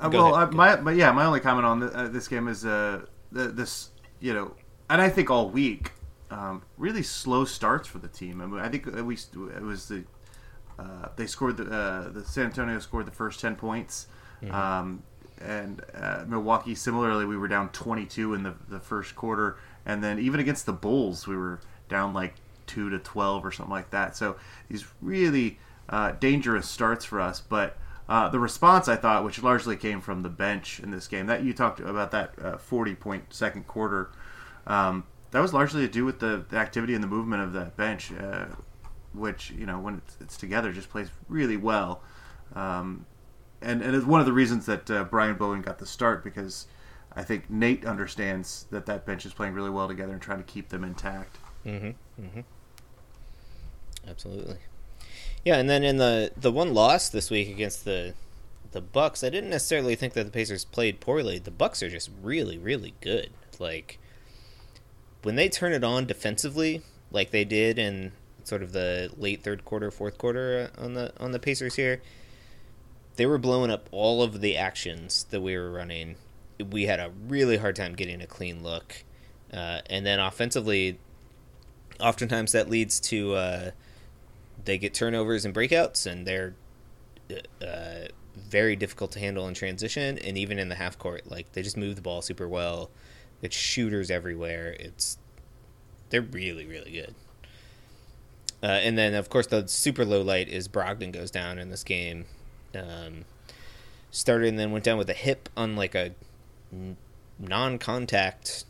Well, 0.08 0.34
ahead, 0.34 0.50
go 0.50 0.56
my, 0.56 0.76
but 0.76 0.96
yeah, 0.96 1.12
my 1.12 1.24
only 1.24 1.40
comment 1.40 1.64
on 1.64 1.80
the, 1.80 1.86
uh, 1.86 2.08
this 2.08 2.28
game 2.28 2.48
is 2.48 2.66
uh, 2.66 3.06
the, 3.30 3.48
this, 3.48 3.90
you 4.20 4.34
know, 4.34 4.54
and 4.90 5.00
I 5.00 5.08
think 5.08 5.30
all 5.30 5.48
week, 5.48 5.92
um, 6.30 6.62
really 6.76 7.02
slow 7.02 7.44
starts 7.44 7.86
for 7.86 7.98
the 7.98 8.08
team. 8.08 8.40
I, 8.40 8.46
mean, 8.46 8.60
I 8.60 8.68
think 8.68 8.86
at 8.88 9.06
least 9.06 9.34
it 9.34 9.62
was 9.62 9.88
the 9.88 10.04
uh, 10.78 11.08
they 11.16 11.26
scored 11.26 11.56
the 11.56 11.70
uh, 11.70 12.08
the 12.10 12.24
San 12.24 12.46
Antonio 12.46 12.78
scored 12.80 13.06
the 13.06 13.12
first 13.12 13.40
ten 13.40 13.56
points, 13.56 14.08
um, 14.50 15.02
and 15.40 15.82
uh, 15.94 16.24
Milwaukee 16.26 16.74
similarly 16.74 17.24
we 17.24 17.36
were 17.36 17.48
down 17.48 17.68
twenty 17.70 18.04
two 18.04 18.34
in 18.34 18.42
the 18.42 18.54
the 18.68 18.80
first 18.80 19.14
quarter, 19.14 19.56
and 19.86 20.02
then 20.02 20.18
even 20.18 20.40
against 20.40 20.66
the 20.66 20.72
Bulls 20.72 21.26
we 21.26 21.36
were 21.36 21.60
down 21.88 22.12
like 22.12 22.34
two 22.66 22.90
to 22.90 22.98
twelve 22.98 23.44
or 23.44 23.52
something 23.52 23.72
like 23.72 23.90
that. 23.90 24.16
So 24.16 24.36
these 24.68 24.84
really 25.00 25.58
uh, 25.88 26.12
dangerous 26.12 26.68
starts 26.68 27.04
for 27.04 27.20
us, 27.20 27.40
but. 27.40 27.76
Uh, 28.08 28.28
the 28.28 28.38
response 28.38 28.86
I 28.86 28.96
thought, 28.96 29.24
which 29.24 29.42
largely 29.42 29.76
came 29.76 30.00
from 30.00 30.22
the 30.22 30.28
bench 30.28 30.78
in 30.78 30.90
this 30.90 31.08
game, 31.08 31.26
that 31.26 31.42
you 31.42 31.54
talked 31.54 31.80
about 31.80 32.10
that 32.10 32.34
uh, 32.42 32.56
forty 32.58 32.94
point 32.94 33.32
second 33.32 33.66
quarter, 33.66 34.10
um, 34.66 35.04
that 35.30 35.40
was 35.40 35.54
largely 35.54 35.86
to 35.86 35.92
do 35.92 36.04
with 36.04 36.20
the, 36.20 36.44
the 36.48 36.56
activity 36.56 36.94
and 36.94 37.02
the 37.02 37.08
movement 37.08 37.42
of 37.42 37.52
that 37.54 37.76
bench, 37.76 38.12
uh, 38.12 38.46
which 39.14 39.50
you 39.52 39.64
know 39.64 39.78
when 39.78 39.96
it's, 39.96 40.16
it's 40.20 40.36
together 40.36 40.70
just 40.70 40.90
plays 40.90 41.08
really 41.28 41.56
well, 41.56 42.02
um, 42.54 43.06
and 43.62 43.80
and 43.80 43.96
it's 43.96 44.06
one 44.06 44.20
of 44.20 44.26
the 44.26 44.32
reasons 44.34 44.66
that 44.66 44.90
uh, 44.90 45.04
Brian 45.04 45.36
Bowen 45.36 45.62
got 45.62 45.78
the 45.78 45.86
start 45.86 46.22
because 46.22 46.66
I 47.16 47.22
think 47.22 47.48
Nate 47.48 47.86
understands 47.86 48.66
that 48.70 48.84
that 48.86 49.06
bench 49.06 49.24
is 49.24 49.32
playing 49.32 49.54
really 49.54 49.70
well 49.70 49.88
together 49.88 50.12
and 50.12 50.20
trying 50.20 50.38
to 50.38 50.44
keep 50.44 50.68
them 50.68 50.84
intact. 50.84 51.38
Mm-hmm. 51.64 52.22
Mm-hmm. 52.22 52.40
Absolutely. 54.06 54.58
Yeah, 55.44 55.56
and 55.56 55.68
then 55.68 55.84
in 55.84 55.98
the 55.98 56.32
the 56.36 56.52
one 56.52 56.72
loss 56.72 57.08
this 57.08 57.30
week 57.30 57.48
against 57.48 57.84
the 57.84 58.14
the 58.72 58.80
Bucks, 58.80 59.22
I 59.22 59.30
didn't 59.30 59.50
necessarily 59.50 59.94
think 59.94 60.14
that 60.14 60.24
the 60.24 60.30
Pacers 60.30 60.64
played 60.64 61.00
poorly. 61.00 61.38
The 61.38 61.50
Bucks 61.50 61.82
are 61.82 61.90
just 61.90 62.10
really, 62.22 62.58
really 62.58 62.94
good. 63.00 63.30
Like 63.60 63.98
when 65.22 65.36
they 65.36 65.48
turn 65.48 65.72
it 65.72 65.84
on 65.84 66.06
defensively, 66.06 66.82
like 67.10 67.30
they 67.30 67.44
did 67.44 67.78
in 67.78 68.12
sort 68.42 68.62
of 68.62 68.72
the 68.72 69.10
late 69.16 69.42
third 69.42 69.64
quarter, 69.64 69.90
fourth 69.90 70.18
quarter 70.18 70.70
uh, 70.76 70.82
on 70.82 70.94
the 70.94 71.12
on 71.20 71.32
the 71.32 71.38
Pacers 71.38 71.76
here, 71.76 72.00
they 73.16 73.26
were 73.26 73.38
blowing 73.38 73.70
up 73.70 73.88
all 73.92 74.22
of 74.22 74.40
the 74.40 74.56
actions 74.56 75.26
that 75.30 75.40
we 75.40 75.56
were 75.56 75.70
running. 75.70 76.16
We 76.58 76.86
had 76.86 77.00
a 77.00 77.12
really 77.28 77.58
hard 77.58 77.76
time 77.76 77.94
getting 77.94 78.22
a 78.22 78.26
clean 78.26 78.62
look, 78.62 79.04
uh, 79.52 79.80
and 79.90 80.06
then 80.06 80.20
offensively, 80.20 80.98
oftentimes 82.00 82.52
that 82.52 82.70
leads 82.70 82.98
to 83.00 83.34
uh, 83.34 83.70
they 84.64 84.78
get 84.78 84.94
turnovers 84.94 85.44
and 85.44 85.54
breakouts, 85.54 86.06
and 86.06 86.26
they're 86.26 86.54
uh, 87.62 88.08
very 88.36 88.76
difficult 88.76 89.12
to 89.12 89.18
handle 89.18 89.46
in 89.48 89.54
transition, 89.54 90.18
and 90.18 90.36
even 90.36 90.58
in 90.58 90.68
the 90.68 90.74
half 90.74 90.98
court, 90.98 91.30
like 91.30 91.52
they 91.52 91.62
just 91.62 91.76
move 91.76 91.96
the 91.96 92.02
ball 92.02 92.22
super 92.22 92.48
well. 92.48 92.90
It's 93.42 93.56
shooters 93.56 94.10
everywhere. 94.10 94.76
It's 94.78 95.18
they're 96.10 96.22
really 96.22 96.66
really 96.66 96.92
good. 96.92 97.14
Uh, 98.62 98.80
and 98.82 98.96
then 98.96 99.14
of 99.14 99.28
course 99.28 99.46
the 99.46 99.68
super 99.68 100.04
low 100.04 100.22
light 100.22 100.48
is 100.48 100.68
Brogdon 100.68 101.12
goes 101.12 101.30
down 101.30 101.58
in 101.58 101.70
this 101.70 101.84
game. 101.84 102.24
Um, 102.74 103.24
started 104.10 104.48
and 104.48 104.58
then 104.58 104.70
went 104.70 104.84
down 104.84 104.96
with 104.96 105.10
a 105.10 105.14
hip 105.14 105.48
on 105.56 105.76
like 105.76 105.94
a 105.94 106.12
non-contact, 107.38 108.64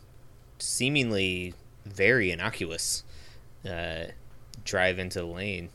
seemingly 0.59 1.53
very 1.85 2.31
innocuous 2.31 3.03
uh, 3.67 4.05
drive 4.63 4.99
into 4.99 5.19
the 5.19 5.25
lane. 5.25 5.69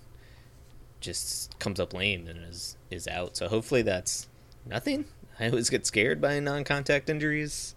Just 1.01 1.59
comes 1.59 1.81
up 1.81 1.95
lame 1.95 2.27
and 2.29 2.45
is 2.45 2.77
is 2.91 3.09
out. 3.09 3.37
So 3.37 3.49
hopefully 3.49 3.83
that's 3.83 4.29
nothing. 4.67 5.07
I 5.39 5.49
always 5.49 5.71
get 5.71 5.87
scared 5.87 6.21
by 6.21 6.39
non-contact 6.39 7.09
injuries 7.09 7.75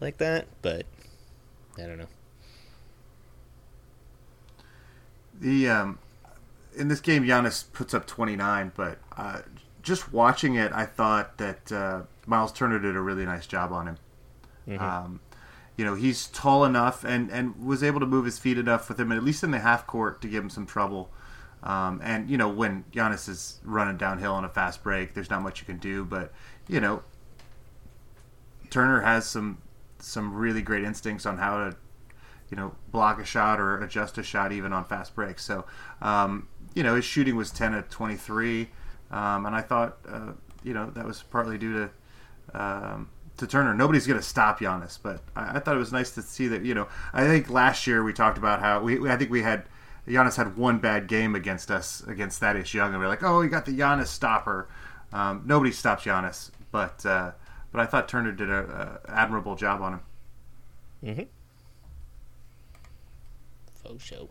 like 0.00 0.18
that, 0.18 0.46
but 0.60 0.84
I 1.78 1.86
don't 1.86 1.98
know. 1.98 2.08
The 5.40 5.68
um, 5.70 5.98
in 6.76 6.88
this 6.88 7.00
game, 7.00 7.24
Giannis 7.24 7.64
puts 7.72 7.94
up 7.94 8.06
29, 8.06 8.72
but 8.76 8.98
uh, 9.16 9.40
just 9.82 10.12
watching 10.12 10.54
it, 10.54 10.70
I 10.72 10.84
thought 10.84 11.38
that 11.38 11.72
uh, 11.72 12.02
Miles 12.26 12.52
Turner 12.52 12.78
did 12.78 12.96
a 12.96 13.00
really 13.00 13.24
nice 13.24 13.46
job 13.46 13.72
on 13.72 13.88
him. 13.88 13.98
Mm-hmm. 14.68 14.84
Um, 14.84 15.20
you 15.76 15.84
know, 15.84 15.94
he's 15.94 16.26
tall 16.26 16.64
enough 16.64 17.04
and, 17.04 17.30
and 17.30 17.64
was 17.64 17.82
able 17.82 18.00
to 18.00 18.06
move 18.06 18.24
his 18.24 18.38
feet 18.38 18.58
enough 18.58 18.88
with 18.88 18.98
him, 18.98 19.12
at 19.12 19.22
least 19.22 19.42
in 19.44 19.50
the 19.50 19.60
half 19.60 19.86
court, 19.86 20.20
to 20.22 20.28
give 20.28 20.42
him 20.42 20.50
some 20.50 20.66
trouble. 20.66 21.10
Um, 21.68 22.00
and 22.02 22.30
you 22.30 22.38
know, 22.38 22.48
when 22.48 22.84
Giannis 22.92 23.28
is 23.28 23.60
running 23.62 23.98
downhill 23.98 24.32
on 24.32 24.44
a 24.44 24.48
fast 24.48 24.82
break, 24.82 25.12
there's 25.12 25.28
not 25.28 25.42
much 25.42 25.60
you 25.60 25.66
can 25.66 25.76
do. 25.76 26.02
But 26.02 26.32
you 26.66 26.80
know, 26.80 27.02
Turner 28.70 29.02
has 29.02 29.26
some 29.26 29.58
some 29.98 30.34
really 30.34 30.62
great 30.62 30.82
instincts 30.82 31.26
on 31.26 31.36
how 31.36 31.58
to 31.58 31.76
you 32.50 32.56
know 32.56 32.74
block 32.90 33.20
a 33.20 33.24
shot 33.24 33.60
or 33.60 33.82
adjust 33.82 34.16
a 34.16 34.22
shot 34.22 34.50
even 34.50 34.72
on 34.72 34.86
fast 34.86 35.14
breaks. 35.14 35.44
So 35.44 35.66
um, 36.00 36.48
you 36.74 36.82
know, 36.82 36.96
his 36.96 37.04
shooting 37.04 37.36
was 37.36 37.50
10 37.50 37.74
of 37.74 37.90
23, 37.90 38.70
um, 39.10 39.44
and 39.44 39.54
I 39.54 39.60
thought 39.60 39.98
uh, 40.08 40.32
you 40.64 40.72
know 40.72 40.88
that 40.90 41.04
was 41.04 41.22
partly 41.22 41.58
due 41.58 41.74
to. 41.74 41.90
Um, 42.58 43.10
to 43.36 43.46
Turner, 43.46 43.72
nobody's 43.72 44.04
going 44.04 44.18
to 44.18 44.24
stop 44.24 44.58
Giannis, 44.58 44.98
but 45.00 45.20
I, 45.36 45.58
I, 45.58 45.60
thought 45.60 45.76
it 45.76 45.78
was 45.78 45.92
nice 45.92 46.10
to 46.12 46.22
see 46.22 46.48
that. 46.48 46.64
You 46.64 46.74
know, 46.74 46.88
I 47.12 47.24
think 47.24 47.48
last 47.48 47.86
year 47.86 48.02
we 48.02 48.12
talked 48.12 48.36
about 48.36 48.58
how 48.58 48.80
we, 48.80 49.08
I 49.08 49.16
think 49.16 49.30
we 49.30 49.42
had 49.42 49.64
Giannis 50.08 50.36
had 50.36 50.56
one 50.56 50.78
bad 50.78 51.06
game 51.06 51.34
against 51.34 51.70
us 51.70 52.02
against 52.06 52.40
Thaddeus 52.40 52.72
Young, 52.72 52.90
and 52.90 52.98
we 52.98 53.04
are 53.04 53.08
like, 53.08 53.22
oh, 53.22 53.40
we 53.40 53.48
got 53.48 53.66
the 53.66 53.76
Giannis 53.76 54.06
stopper. 54.06 54.68
Um, 55.12 55.42
nobody 55.44 55.70
stops 55.70 56.04
Giannis, 56.04 56.50
but 56.72 57.04
uh, 57.04 57.32
but 57.72 57.80
I 57.80 57.86
thought 57.86 58.08
Turner 58.08 58.32
did 58.32 58.50
a, 58.50 59.00
a 59.06 59.10
admirable 59.10 59.54
job 59.54 59.82
on 59.82 59.92
him. 59.94 60.00
Mm-hmm. 61.04 61.22
Faux 63.82 64.02
show. 64.02 64.28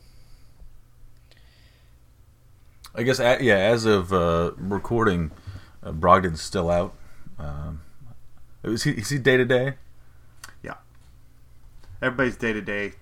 I 2.96 3.04
guess, 3.04 3.20
yeah. 3.20 3.58
As 3.58 3.86
of 3.86 4.12
uh, 4.12 4.52
recording, 4.58 5.32
uh, 5.84 5.92
Brogdon's 5.92 6.42
still 6.42 6.72
out. 6.72 6.96
Um, 7.38 7.82
is 8.64 8.84
he 8.84 8.92
is 8.92 9.10
he 9.10 9.20
day 9.20 9.38
to 9.38 9.46
day? 9.46 9.76
Yeah. 10.64 10.76
Everybody's 12.02 12.38
day 12.38 12.54
to 12.54 12.62
day 12.62 12.94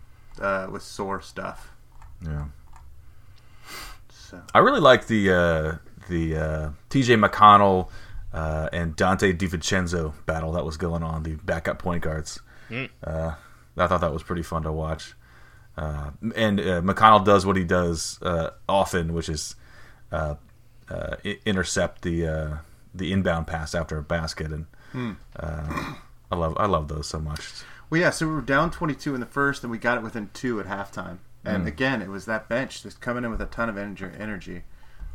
with 0.70 0.82
sore 0.82 1.22
stuff. 1.22 1.72
Yeah. 2.22 2.46
So 4.36 4.41
I 4.54 4.60
really 4.60 4.80
like 4.82 5.08
the 5.08 5.32
uh, 5.32 5.76
the 6.10 6.36
uh, 6.38 6.69
T.J. 6.89 7.15
McConnell 7.17 7.89
uh, 8.34 8.69
and 8.74 8.95
Donte 8.95 9.38
DiVincenzo 9.38 10.13
battle 10.26 10.52
that 10.54 10.65
was 10.65 10.78
going 10.78 11.04
on, 11.04 11.24
the 11.24 11.36
backup 11.36 11.80
point 11.80 12.04
guards. 12.04 12.39
Mm. 12.69 12.89
Uh, 13.04 13.34
I 13.78 13.88
thought 13.88 14.02
that 14.02 14.13
was 14.13 14.24
pretty 14.24 14.43
fun 14.43 14.63
to 14.63 14.71
watch. 14.71 15.13
Uh, 15.78 16.12
and 16.36 16.60
uh, 16.60 16.82
McConnell 16.82 17.26
does 17.26 17.45
what 17.45 17.58
he 17.58 17.63
does 17.65 18.19
uh, 18.21 18.52
often, 18.69 19.13
which 19.13 19.28
is 19.30 19.56
uh, 20.12 20.36
uh, 20.89 21.15
i- 21.26 21.39
intercept 21.45 22.02
the 22.04 22.28
uh, 22.28 22.58
the 22.93 23.12
inbound 23.12 23.48
pass 23.48 23.76
after 23.76 23.98
a 23.98 24.02
basket, 24.04 24.52
and 24.52 24.65
uh, 25.38 25.93
I 26.32 26.36
love 26.36 26.56
I 26.58 26.65
love 26.67 26.88
those 26.88 27.08
so 27.08 27.19
much. 27.19 27.50
Well, 27.89 28.00
yeah. 28.00 28.10
So 28.12 28.26
we 28.28 28.34
were 28.34 28.41
down 28.41 28.71
22 28.71 29.13
in 29.13 29.19
the 29.19 29.26
first, 29.28 29.63
and 29.63 29.71
we 29.71 29.78
got 29.78 29.98
it 29.98 30.04
within 30.04 30.30
two 30.34 30.60
at 30.62 30.65
halftime. 30.65 31.17
And 31.45 31.67
again, 31.67 32.01
it 32.01 32.10
was 32.10 32.25
that 32.25 32.49
bench 32.49 32.81
just 32.84 32.99
coming 33.01 33.23
in 33.23 33.29
with 33.31 33.41
a 33.41 33.45
ton 33.45 33.69
of 33.69 33.77
energy. 33.77 34.08
energy. 34.17 34.63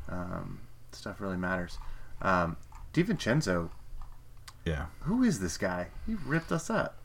Um, 0.09 0.61
stuff 0.93 1.21
really 1.21 1.37
matters. 1.37 1.79
Um, 2.23 2.57
DiVincenzo, 2.93 3.71
Yeah, 4.65 4.87
who 5.01 5.23
is 5.23 5.41
this 5.41 5.57
guy? 5.57 5.89
He 6.07 6.15
ripped 6.15 6.53
us 6.53 6.69
up, 6.71 6.97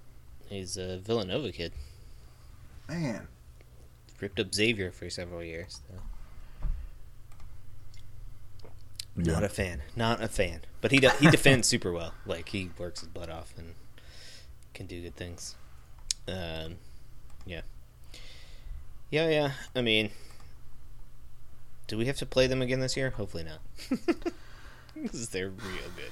He's 0.47 0.77
a 0.77 0.97
Villanova 0.99 1.51
kid. 1.51 1.73
man. 2.87 3.27
Ripped 4.21 4.39
up 4.39 4.53
Xavier 4.53 4.91
for 4.91 5.09
several 5.09 5.43
years. 5.43 5.81
So. 5.89 6.67
yeah. 9.17 9.33
Not 9.33 9.43
a 9.43 9.49
fan. 9.49 9.81
Not 9.95 10.21
a 10.23 10.27
fan. 10.27 10.61
But 10.81 10.91
he 10.91 10.99
de- 10.99 11.15
he 11.17 11.29
defends 11.29 11.67
super 11.67 11.91
well. 11.91 12.13
Like 12.25 12.49
he 12.49 12.69
works 12.77 12.99
his 13.01 13.09
butt 13.09 13.29
off 13.29 13.53
and 13.57 13.73
can 14.73 14.85
do 14.85 15.01
good 15.01 15.15
things. 15.15 15.55
Um, 16.27 16.75
yeah. 17.45 17.61
Yeah, 19.09 19.29
yeah. 19.29 19.51
I 19.75 19.81
mean, 19.81 20.09
do 21.87 21.97
we 21.97 22.05
have 22.05 22.17
to 22.17 22.25
play 22.25 22.47
them 22.47 22.61
again 22.61 22.79
this 22.79 22.97
year? 22.97 23.11
Hopefully 23.11 23.43
not. 23.43 23.59
Because 24.95 25.27
they're 25.27 25.49
real 25.49 25.89
good. 25.97 26.11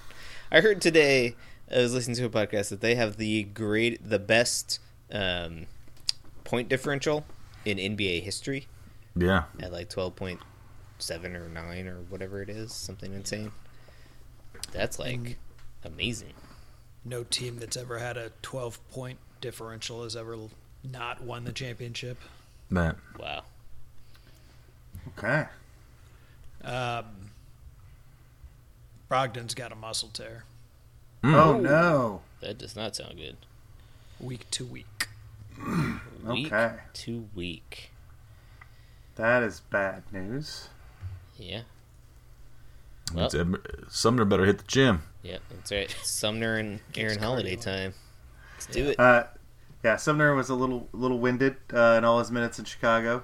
I 0.52 0.60
heard 0.60 0.82
today. 0.82 1.36
I 1.74 1.78
was 1.78 1.94
listening 1.94 2.18
to 2.18 2.26
a 2.26 2.30
podcast 2.30 2.68
that 2.68 2.82
they 2.82 2.96
have 2.96 3.16
the 3.16 3.44
great, 3.44 4.10
the 4.10 4.20
best 4.20 4.80
um, 5.10 5.68
point 6.44 6.68
differential 6.68 7.26
in 7.64 7.78
NBA 7.78 8.24
history 8.24 8.68
yeah. 9.16 9.44
at 9.62 9.72
like 9.72 9.90
twelve 9.90 10.18
point 10.18 10.42
seven 11.00 11.36
or 11.36 11.48
nine 11.48 11.88
or 11.88 12.00
whatever 12.10 12.42
it 12.42 12.50
is, 12.50 12.74
something 12.74 13.14
insane. 13.14 13.52
That's 14.72 15.00
like 15.00 15.38
amazing. 15.84 16.34
No 17.06 17.24
team 17.24 17.60
that's 17.60 17.78
ever 17.78 18.00
had 18.00 18.18
a 18.18 18.32
12 18.42 18.80
point 18.92 19.20
differential 19.42 20.04
has 20.04 20.16
ever 20.16 20.38
not 20.84 21.22
won 21.22 21.44
the 21.44 21.52
championship. 21.52 22.18
Matt. 22.74 22.96
Wow. 23.20 23.44
Okay. 25.18 25.46
Um, 26.64 27.06
Brogdon's 29.10 29.54
got 29.54 29.72
a 29.72 29.76
muscle 29.76 30.10
tear 30.12 30.44
Oh 31.24 31.58
no. 31.60 32.22
That 32.42 32.58
does 32.58 32.76
not 32.76 32.96
sound 32.96 33.18
good. 33.18 33.38
week 34.20 34.50
to 34.52 34.66
week. 34.66 35.08
Week 36.26 36.52
Okay. 36.52 36.76
to 36.94 37.30
week. 37.36 37.92
That 39.16 39.44
is 39.44 39.60
bad 39.62 40.04
news. 40.12 40.70
Yeah. 41.38 41.62
Well, 43.14 43.30
Sumner 43.90 44.26
better 44.26 44.46
hit 44.46 44.58
the 44.58 44.64
gym. 44.68 45.04
yeah, 45.22 45.38
that's 45.52 45.72
right. 45.72 45.96
Sumner 46.04 46.56
and 46.58 46.80
Aaron 46.96 47.20
Holiday 47.20 47.56
time. 47.56 47.94
Let's 48.54 48.66
do 48.66 48.90
it. 48.90 49.00
Uh, 49.00 49.26
yeah, 49.84 49.96
Sumner 49.98 50.34
was 50.36 50.50
a 50.50 50.56
little 50.56 50.88
little 50.94 51.20
winded 51.20 51.58
uh, 51.74 51.96
in 51.98 52.06
all 52.06 52.20
his 52.20 52.32
minutes 52.32 52.60
in 52.60 52.66
Chicago, 52.66 53.24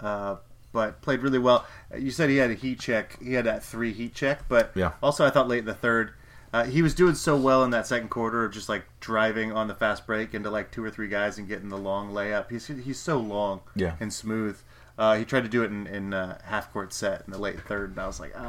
uh, 0.00 0.36
but 0.72 1.00
played 1.02 1.22
really 1.22 1.38
well. 1.38 1.66
You 1.96 2.10
said 2.10 2.30
he 2.30 2.36
had 2.36 2.50
a 2.50 2.54
heat 2.54 2.80
check. 2.80 3.18
He 3.22 3.34
had 3.34 3.46
that 3.46 3.62
three 3.64 3.92
heat 3.92 4.14
check, 4.14 4.42
but 4.48 4.72
Yeah. 4.74 4.92
also 5.02 5.24
I 5.24 5.30
thought 5.30 5.48
late 5.48 5.60
in 5.60 5.64
the 5.66 5.74
third, 5.74 6.12
uh, 6.52 6.64
he 6.64 6.82
was 6.82 6.94
doing 6.94 7.14
so 7.14 7.36
well 7.36 7.64
in 7.64 7.70
that 7.70 7.86
second 7.86 8.08
quarter 8.10 8.44
of 8.44 8.52
just 8.52 8.68
like 8.68 8.84
driving 9.00 9.52
on 9.52 9.68
the 9.68 9.74
fast 9.74 10.06
break 10.06 10.34
into 10.34 10.50
like 10.50 10.70
two 10.70 10.84
or 10.84 10.90
three 10.90 11.08
guys 11.08 11.38
and 11.38 11.48
getting 11.48 11.68
the 11.68 11.78
long 11.78 12.10
layup. 12.12 12.50
He's 12.50 12.66
he's 12.66 12.98
so 12.98 13.18
long 13.18 13.60
Yeah. 13.74 13.94
and 14.00 14.12
smooth. 14.12 14.58
Uh, 14.96 15.16
he 15.16 15.24
tried 15.24 15.42
to 15.42 15.48
do 15.48 15.64
it 15.64 15.72
in, 15.72 15.88
in 15.88 16.14
uh, 16.14 16.38
half 16.44 16.72
court 16.72 16.92
set 16.92 17.22
in 17.26 17.32
the 17.32 17.38
late 17.38 17.58
third, 17.62 17.90
and 17.90 17.98
I 17.98 18.06
was 18.06 18.20
like, 18.20 18.32
uh, 18.36 18.40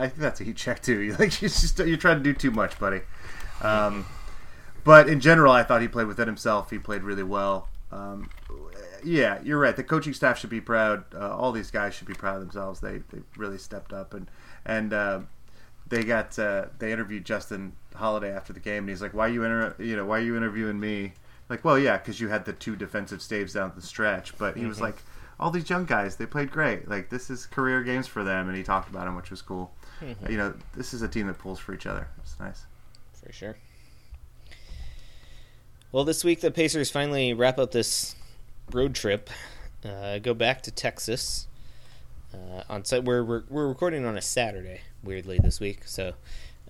I 0.00 0.04
think 0.08 0.16
that's 0.20 0.40
a 0.40 0.44
heat 0.44 0.56
check 0.56 0.80
too. 0.80 0.98
You're 0.98 1.16
like, 1.18 1.42
you're, 1.42 1.50
just, 1.50 1.78
you're 1.78 1.98
trying 1.98 2.16
to 2.16 2.22
do 2.22 2.32
too 2.32 2.50
much, 2.50 2.78
buddy. 2.78 3.02
Um, 3.60 4.06
but 4.84 5.08
in 5.08 5.20
general, 5.20 5.52
I 5.52 5.62
thought 5.62 5.82
he 5.82 5.88
played 5.88 6.06
within 6.06 6.26
himself. 6.26 6.70
He 6.70 6.78
played 6.78 7.02
really 7.02 7.22
well. 7.22 7.68
Um, 7.92 8.30
yeah, 9.04 9.40
you're 9.42 9.58
right. 9.58 9.74
The 9.74 9.82
coaching 9.84 10.12
staff 10.12 10.38
should 10.38 10.50
be 10.50 10.60
proud. 10.60 11.04
Uh, 11.14 11.34
all 11.36 11.52
these 11.52 11.70
guys 11.70 11.94
should 11.94 12.06
be 12.06 12.14
proud 12.14 12.34
of 12.36 12.40
themselves. 12.40 12.80
They 12.80 12.98
they 13.10 13.20
really 13.36 13.58
stepped 13.58 13.92
up 13.92 14.14
and 14.14 14.30
and 14.64 14.92
uh, 14.92 15.20
they 15.88 16.04
got 16.04 16.38
uh, 16.38 16.66
they 16.78 16.92
interviewed 16.92 17.24
Justin 17.24 17.72
Holiday 17.94 18.30
after 18.32 18.52
the 18.52 18.60
game, 18.60 18.84
and 18.84 18.88
he's 18.90 19.02
like, 19.02 19.14
"Why 19.14 19.26
you 19.28 19.42
inter- 19.44 19.74
you 19.78 19.96
know 19.96 20.04
why 20.04 20.18
are 20.18 20.22
you 20.22 20.36
interviewing 20.36 20.78
me?" 20.78 21.14
Like, 21.48 21.64
well, 21.64 21.78
yeah, 21.78 21.96
because 21.96 22.20
you 22.20 22.28
had 22.28 22.44
the 22.44 22.52
two 22.52 22.76
defensive 22.76 23.20
staves 23.20 23.52
down 23.54 23.72
the 23.74 23.82
stretch. 23.82 24.36
But 24.38 24.56
he 24.56 24.66
was 24.66 24.80
like, 24.80 25.02
"All 25.40 25.50
these 25.50 25.68
young 25.68 25.84
guys, 25.84 26.16
they 26.16 26.26
played 26.26 26.50
great. 26.52 26.88
Like 26.88 27.08
this 27.10 27.28
is 27.30 27.46
career 27.46 27.82
games 27.82 28.06
for 28.06 28.22
them," 28.22 28.48
and 28.48 28.56
he 28.56 28.62
talked 28.62 28.88
about 28.88 29.06
them, 29.06 29.16
which 29.16 29.30
was 29.30 29.42
cool. 29.42 29.72
You 30.30 30.36
know, 30.38 30.54
this 30.74 30.94
is 30.94 31.02
a 31.02 31.08
team 31.08 31.26
that 31.26 31.38
pulls 31.38 31.58
for 31.58 31.74
each 31.74 31.86
other. 31.86 32.06
It's 32.22 32.38
nice. 32.38 32.64
for 33.24 33.32
sure. 33.32 33.56
Well, 35.92 36.04
this 36.04 36.22
week 36.22 36.40
the 36.40 36.52
Pacers 36.52 36.88
finally 36.88 37.34
wrap 37.34 37.58
up 37.58 37.72
this 37.72 38.14
road 38.70 38.94
trip, 38.94 39.28
uh, 39.84 40.20
go 40.20 40.34
back 40.34 40.62
to 40.62 40.70
Texas. 40.70 41.48
Uh, 42.32 42.62
on 42.68 42.84
site, 42.84 43.02
we're, 43.02 43.24
we're 43.24 43.42
we're 43.48 43.66
recording 43.66 44.04
on 44.04 44.16
a 44.16 44.22
Saturday, 44.22 44.82
weirdly 45.02 45.40
this 45.42 45.58
week. 45.58 45.80
So 45.86 46.12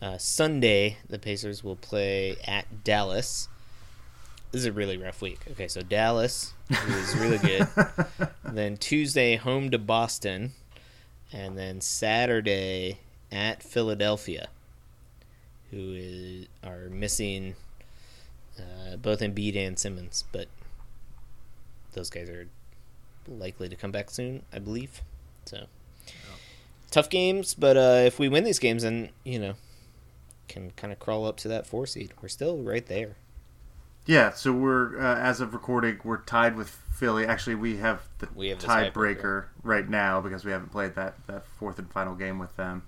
uh, 0.01 0.17
Sunday 0.17 0.97
the 1.07 1.19
Pacers 1.19 1.63
will 1.63 1.77
play 1.77 2.37
at 2.47 2.83
Dallas. 2.83 3.49
This 4.53 4.61
is 4.61 4.67
a 4.67 4.73
really 4.73 4.97
rough 4.97 5.21
week. 5.21 5.41
Okay, 5.51 5.69
so 5.69 5.83
Dallas 5.83 6.55
is 6.71 7.15
really 7.17 7.37
good. 7.37 7.69
then 8.45 8.79
Tuesday 8.79 9.37
home 9.37 9.71
to 9.71 9.79
Boston, 9.79 10.53
and 11.31 11.59
then 11.59 11.83
Saturday 11.83 13.01
at 13.31 13.63
Philadelphia 13.63 14.49
who 15.71 15.93
is, 15.95 16.47
are 16.65 16.89
missing 16.89 17.55
uh, 18.61 18.97
both 18.97 19.21
Embiid 19.21 19.57
and 19.57 19.79
Simmons, 19.79 20.25
but 20.33 20.49
those 21.93 22.11
guys 22.11 22.29
are 22.29 22.49
likely 23.29 23.69
to 23.69 23.77
come 23.77 23.91
back 23.91 24.11
soon, 24.11 24.43
I 24.53 24.59
believe. 24.59 25.03
So 25.45 25.67
tough 26.91 27.09
games, 27.09 27.55
but 27.55 27.77
uh, 27.77 28.03
if 28.05 28.19
we 28.19 28.29
win 28.29 28.45
these 28.45 28.59
games, 28.59 28.83
then 28.83 29.11
you 29.25 29.39
know 29.39 29.55
can 30.49 30.73
kind 30.73 30.93
of 30.93 30.99
crawl 30.99 31.27
up 31.27 31.37
to 31.39 31.49
that 31.49 31.67
four 31.67 31.87
seed. 31.87 32.13
We're 32.21 32.29
still 32.29 32.59
right 32.59 32.85
there. 32.85 33.17
Yeah, 34.07 34.33
so 34.33 34.53
we're 34.53 34.99
uh, 35.01 35.19
as 35.19 35.41
of 35.41 35.55
recording, 35.55 36.01
we're 36.03 36.23
tied 36.23 36.57
with 36.57 36.69
Philly. 36.69 37.27
Actually, 37.27 37.55
we 37.55 37.77
have 37.77 38.03
the 38.19 38.29
We 38.35 38.49
have 38.49 38.59
tiebreaker 38.59 39.47
right 39.63 39.89
now 39.89 40.21
because 40.21 40.45
we 40.45 40.53
haven't 40.53 40.73
played 40.73 40.95
that 40.97 41.15
that 41.27 41.47
fourth 41.47 41.79
and 41.79 41.91
final 41.91 42.15
game 42.15 42.39
with 42.39 42.57
them, 42.57 42.83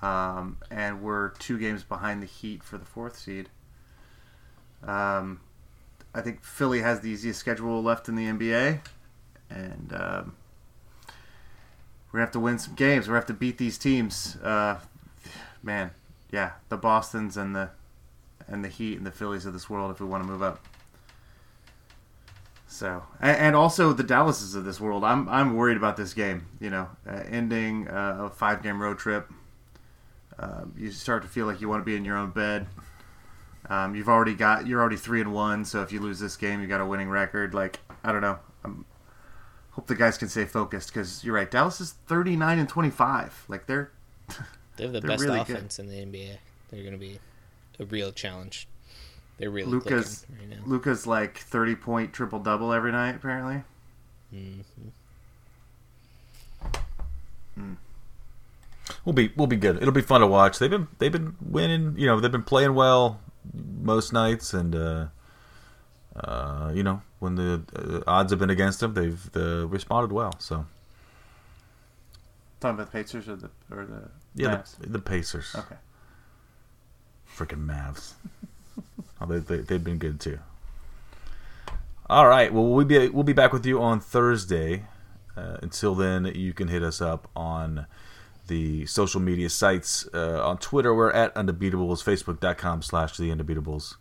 um, 0.00 0.58
and 0.70 1.02
we're 1.02 1.30
two 1.30 1.58
games 1.58 1.84
behind 1.84 2.22
the 2.22 2.26
Heat 2.26 2.62
for 2.62 2.78
the 2.78 2.84
fourth 2.84 3.18
seed. 3.18 3.50
Um, 4.86 5.40
I 6.14 6.20
think 6.20 6.44
Philly 6.44 6.80
has 6.80 7.00
the 7.00 7.10
easiest 7.10 7.40
schedule 7.40 7.82
left 7.82 8.08
in 8.08 8.14
the 8.14 8.26
NBA, 8.26 8.80
and 9.50 9.92
um, 9.92 10.36
we're 12.12 12.18
gonna 12.18 12.26
have 12.26 12.32
to 12.32 12.40
win 12.40 12.58
some 12.58 12.74
games. 12.74 13.06
We're 13.08 13.12
gonna 13.12 13.20
have 13.20 13.26
to 13.26 13.34
beat 13.34 13.58
these 13.58 13.78
teams. 13.78 14.36
Uh, 14.36 14.78
man, 15.62 15.90
yeah, 16.30 16.52
the 16.68 16.76
Boston's 16.76 17.36
and 17.36 17.54
the 17.56 17.70
and 18.46 18.64
the 18.64 18.68
Heat 18.68 18.96
and 18.96 19.06
the 19.06 19.10
Phillies 19.10 19.46
of 19.46 19.52
this 19.52 19.68
world 19.68 19.90
if 19.90 20.00
we 20.00 20.06
want 20.06 20.22
to 20.22 20.28
move 20.28 20.42
up. 20.42 20.64
So, 22.66 23.04
and, 23.20 23.54
also 23.54 23.92
the 23.92 24.02
Dallases 24.02 24.56
of 24.56 24.64
this 24.64 24.80
world. 24.80 25.04
I'm 25.04 25.28
I'm 25.28 25.54
worried 25.56 25.76
about 25.76 25.96
this 25.96 26.12
game. 26.12 26.46
You 26.60 26.70
know, 26.70 26.88
uh, 27.08 27.22
ending 27.28 27.88
uh, 27.88 28.18
a 28.22 28.30
five 28.30 28.62
game 28.62 28.82
road 28.82 28.98
trip. 28.98 29.30
Um, 30.38 30.74
you 30.76 30.90
start 30.90 31.22
to 31.22 31.28
feel 31.28 31.46
like 31.46 31.60
you 31.60 31.68
want 31.68 31.82
to 31.82 31.84
be 31.84 31.94
in 31.94 32.04
your 32.04 32.16
own 32.16 32.30
bed. 32.30 32.66
Um, 33.70 33.94
you've 33.94 34.08
already 34.08 34.34
got 34.34 34.66
you're 34.66 34.80
already 34.80 34.96
three 34.96 35.20
and 35.20 35.32
one. 35.32 35.64
So 35.64 35.82
if 35.82 35.90
you 35.92 36.00
lose 36.00 36.18
this 36.18 36.36
game, 36.36 36.60
you 36.60 36.66
got 36.66 36.80
a 36.80 36.86
winning 36.86 37.08
record. 37.08 37.54
Like 37.54 37.80
I 38.02 38.12
don't 38.12 38.20
know. 38.20 38.38
I'm, 38.64 38.84
hope 39.72 39.86
the 39.86 39.94
guys 39.94 40.18
can 40.18 40.28
stay 40.28 40.44
focused 40.44 40.88
because 40.88 41.24
you're 41.24 41.34
right. 41.34 41.50
Dallas 41.50 41.80
is 41.80 41.92
39 42.06 42.58
and 42.58 42.68
25. 42.68 43.46
Like 43.48 43.66
they're 43.66 43.90
They 44.76 44.84
have 44.84 44.92
the 44.92 45.00
best 45.02 45.22
really 45.24 45.42
good. 45.44 45.56
offense 45.56 45.78
in 45.78 45.88
the 45.88 45.96
NBA. 45.96 46.36
They're 46.70 46.82
going 46.82 46.92
to 46.92 46.98
be 46.98 47.18
a 47.80 47.84
real 47.84 48.12
challenge. 48.12 48.68
They're 49.38 49.50
really 49.50 49.70
Luka's 49.70 50.26
right 50.38 50.48
now. 50.48 50.56
Luka's 50.66 51.06
like 51.06 51.38
30 51.38 51.74
point 51.76 52.12
triple 52.12 52.38
double 52.38 52.72
every 52.72 52.92
night 52.92 53.16
apparently. 53.16 53.62
Mhm. 54.32 54.64
We'll 59.04 59.12
be 59.14 59.32
we'll 59.36 59.46
be 59.46 59.56
good. 59.56 59.76
It'll 59.78 59.92
be 59.92 60.02
fun 60.02 60.20
to 60.20 60.26
watch. 60.26 60.58
They've 60.58 60.70
been 60.70 60.88
they've 60.98 61.12
been 61.12 61.36
winning. 61.40 61.94
You 61.96 62.06
know 62.06 62.20
they've 62.20 62.30
been 62.32 62.42
playing 62.42 62.74
well 62.74 63.20
most 63.52 64.12
nights, 64.12 64.54
and 64.54 64.74
uh, 64.74 65.06
uh, 66.16 66.70
you 66.74 66.82
know 66.82 67.02
when 67.18 67.34
the 67.34 67.62
uh, 67.76 68.00
odds 68.10 68.32
have 68.32 68.38
been 68.38 68.50
against 68.50 68.80
them, 68.80 68.94
they've 68.94 69.30
uh, 69.36 69.66
responded 69.66 70.12
well. 70.12 70.34
So 70.38 70.66
Talking 72.60 72.74
about 72.76 72.92
the 72.92 72.98
Pacers 72.98 73.28
or 73.28 73.36
the 73.36 73.50
or 73.70 73.84
the 73.84 74.08
yeah, 74.34 74.62
the, 74.80 74.88
the 74.88 74.98
Pacers, 74.98 75.54
Okay. 75.56 75.76
freaking 77.36 77.66
Mavs. 77.66 78.12
oh, 79.20 79.26
they, 79.26 79.38
they 79.38 79.58
they've 79.58 79.84
been 79.84 79.98
good 79.98 80.18
too. 80.20 80.38
All 82.08 82.26
right. 82.26 82.52
Well, 82.52 82.66
we'll 82.66 82.84
be 82.84 83.08
we'll 83.08 83.24
be 83.24 83.32
back 83.32 83.52
with 83.52 83.64
you 83.66 83.80
on 83.82 84.00
Thursday. 84.00 84.84
Uh, 85.36 85.56
until 85.62 85.94
then, 85.94 86.26
you 86.26 86.52
can 86.52 86.68
hit 86.68 86.82
us 86.82 87.00
up 87.02 87.28
on 87.34 87.86
the 88.46 88.86
social 88.86 89.20
media 89.20 89.48
sites. 89.48 90.08
Uh, 90.12 90.46
on 90.46 90.58
Twitter, 90.58 90.94
we're 90.94 91.10
at 91.12 91.34
Undebeatables. 91.34 92.02
Facebook.com 92.02 92.82
slash 92.82 93.16
The 93.16 93.30
Undebeatables. 93.30 93.96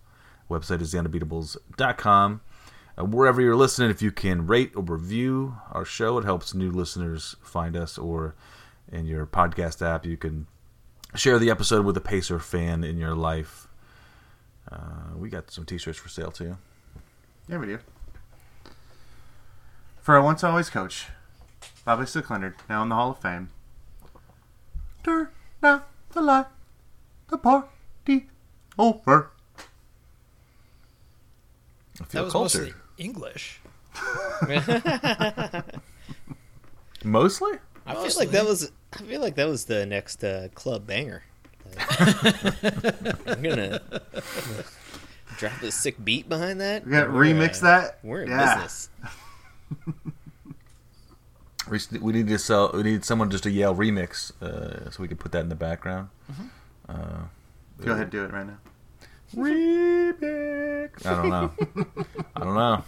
Website 0.50 0.82
is 0.82 0.94
TheUndebeatables.com. 0.94 2.42
Uh, 2.98 3.06
wherever 3.06 3.42
you're 3.42 3.56
listening, 3.56 3.90
if 3.90 4.02
you 4.02 4.12
can 4.12 4.46
rate 4.46 4.72
or 4.76 4.84
review 4.84 5.56
our 5.72 5.86
show, 5.86 6.18
it 6.18 6.26
helps 6.26 6.54
new 6.54 6.72
listeners 6.72 7.36
find 7.42 7.76
us. 7.76 7.98
Or 7.98 8.36
in 8.92 9.06
your 9.06 9.26
podcast 9.26 9.86
app, 9.86 10.06
you 10.06 10.18
can 10.18 10.48
share 11.16 11.40
the 11.40 11.50
episode 11.50 11.86
with 11.86 11.98
a 11.98 12.02
Pacer 12.02 12.40
fan 12.40 12.84
in 12.84 12.98
your 12.98 13.16
life. 13.16 13.68
Uh, 14.72 15.16
we 15.16 15.30
got 15.30 15.52
some 15.52 15.66
t-shirts 15.66 15.98
for 15.98 16.10
sale 16.10 16.32
too. 16.32 16.58
Yeah, 17.48 17.58
we 17.58 17.68
do. 17.68 17.80
For 20.02 20.16
our 20.16 20.22
once 20.22 20.44
always 20.44 20.70
coach, 20.70 21.08
Bobby 21.86 22.06
Slick 22.06 22.30
Leonard, 22.30 22.56
now 22.70 22.84
in 22.84 22.90
the 22.90 22.96
Hall 22.96 23.12
of 23.12 23.20
Fame. 23.20 23.50
Turn 25.04 25.28
out 25.62 25.88
the 26.12 26.22
light, 26.22 26.46
the 27.30 27.38
party 27.38 28.28
over. 28.80 29.32
I 29.58 29.64
That 32.00 32.08
feel 32.10 32.24
was 32.26 32.32
cultured. 32.34 32.62
mostly 32.62 32.74
English. 32.98 33.60
Mostly? 37.04 37.52
I 37.86 37.94
feel 37.94 38.04
Mostly. 38.04 38.26
like 38.26 38.32
that 38.32 38.46
was. 38.46 38.72
I 38.94 38.98
feel 39.04 39.22
like 39.22 39.36
that 39.36 39.48
was 39.48 39.66
the 39.66 39.86
next 39.86 40.24
uh, 40.24 40.48
club 40.56 40.88
banger. 40.88 41.24
I'm 41.90 43.42
gonna 43.42 43.82
drop 45.38 45.62
a 45.62 45.72
sick 45.72 46.04
beat 46.04 46.30
behind 46.30 46.62
that. 46.62 46.86
We 46.86 46.92
got 46.92 47.06
to 47.06 47.10
remix 47.10 47.60
uh, 47.62 47.66
that. 47.66 48.00
We're 48.04 48.22
in 48.24 48.30
Yeah. 48.30 48.56
business. 48.56 48.90
We, 51.74 52.00
we 52.00 52.14
need 52.14 52.28
to 52.28 52.38
sell. 52.38 52.70
We 52.74 52.84
need 52.84 53.04
someone 53.04 53.32
just 53.32 53.44
to 53.46 53.52
yell 53.52 53.76
remix, 53.76 54.32
uh, 54.42 54.92
so 54.92 55.02
we 55.02 55.08
can 55.08 55.18
put 55.18 55.32
that 55.32 55.40
in 55.40 55.50
the 55.50 55.56
background. 55.56 56.10
Uh, 56.88 57.24
Go 57.82 57.94
ahead, 57.94 58.12
do 58.12 58.24
it 58.24 58.32
right 58.32 58.46
now. 58.46 58.58
remix. 59.36 61.04
I 61.06 61.16
don't 61.16 61.30
know. 61.30 61.52
I 62.36 62.40
don't 62.40 62.54
know. 62.56 62.84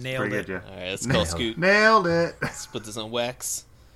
Nailed 0.00 0.20
Pretty 0.30 0.36
it. 0.36 0.46
good, 0.46 0.52
yeah. 0.64 0.70
All 0.70 0.76
right, 0.76 0.90
let's 0.90 1.06
call 1.06 1.14
Nailed. 1.14 1.28
Scoot. 1.28 1.58
Nailed 1.58 2.06
it. 2.06 2.36
Let's 2.42 2.66
put 2.66 2.84
this 2.84 2.96
on 2.96 3.10
wax. 3.10 3.64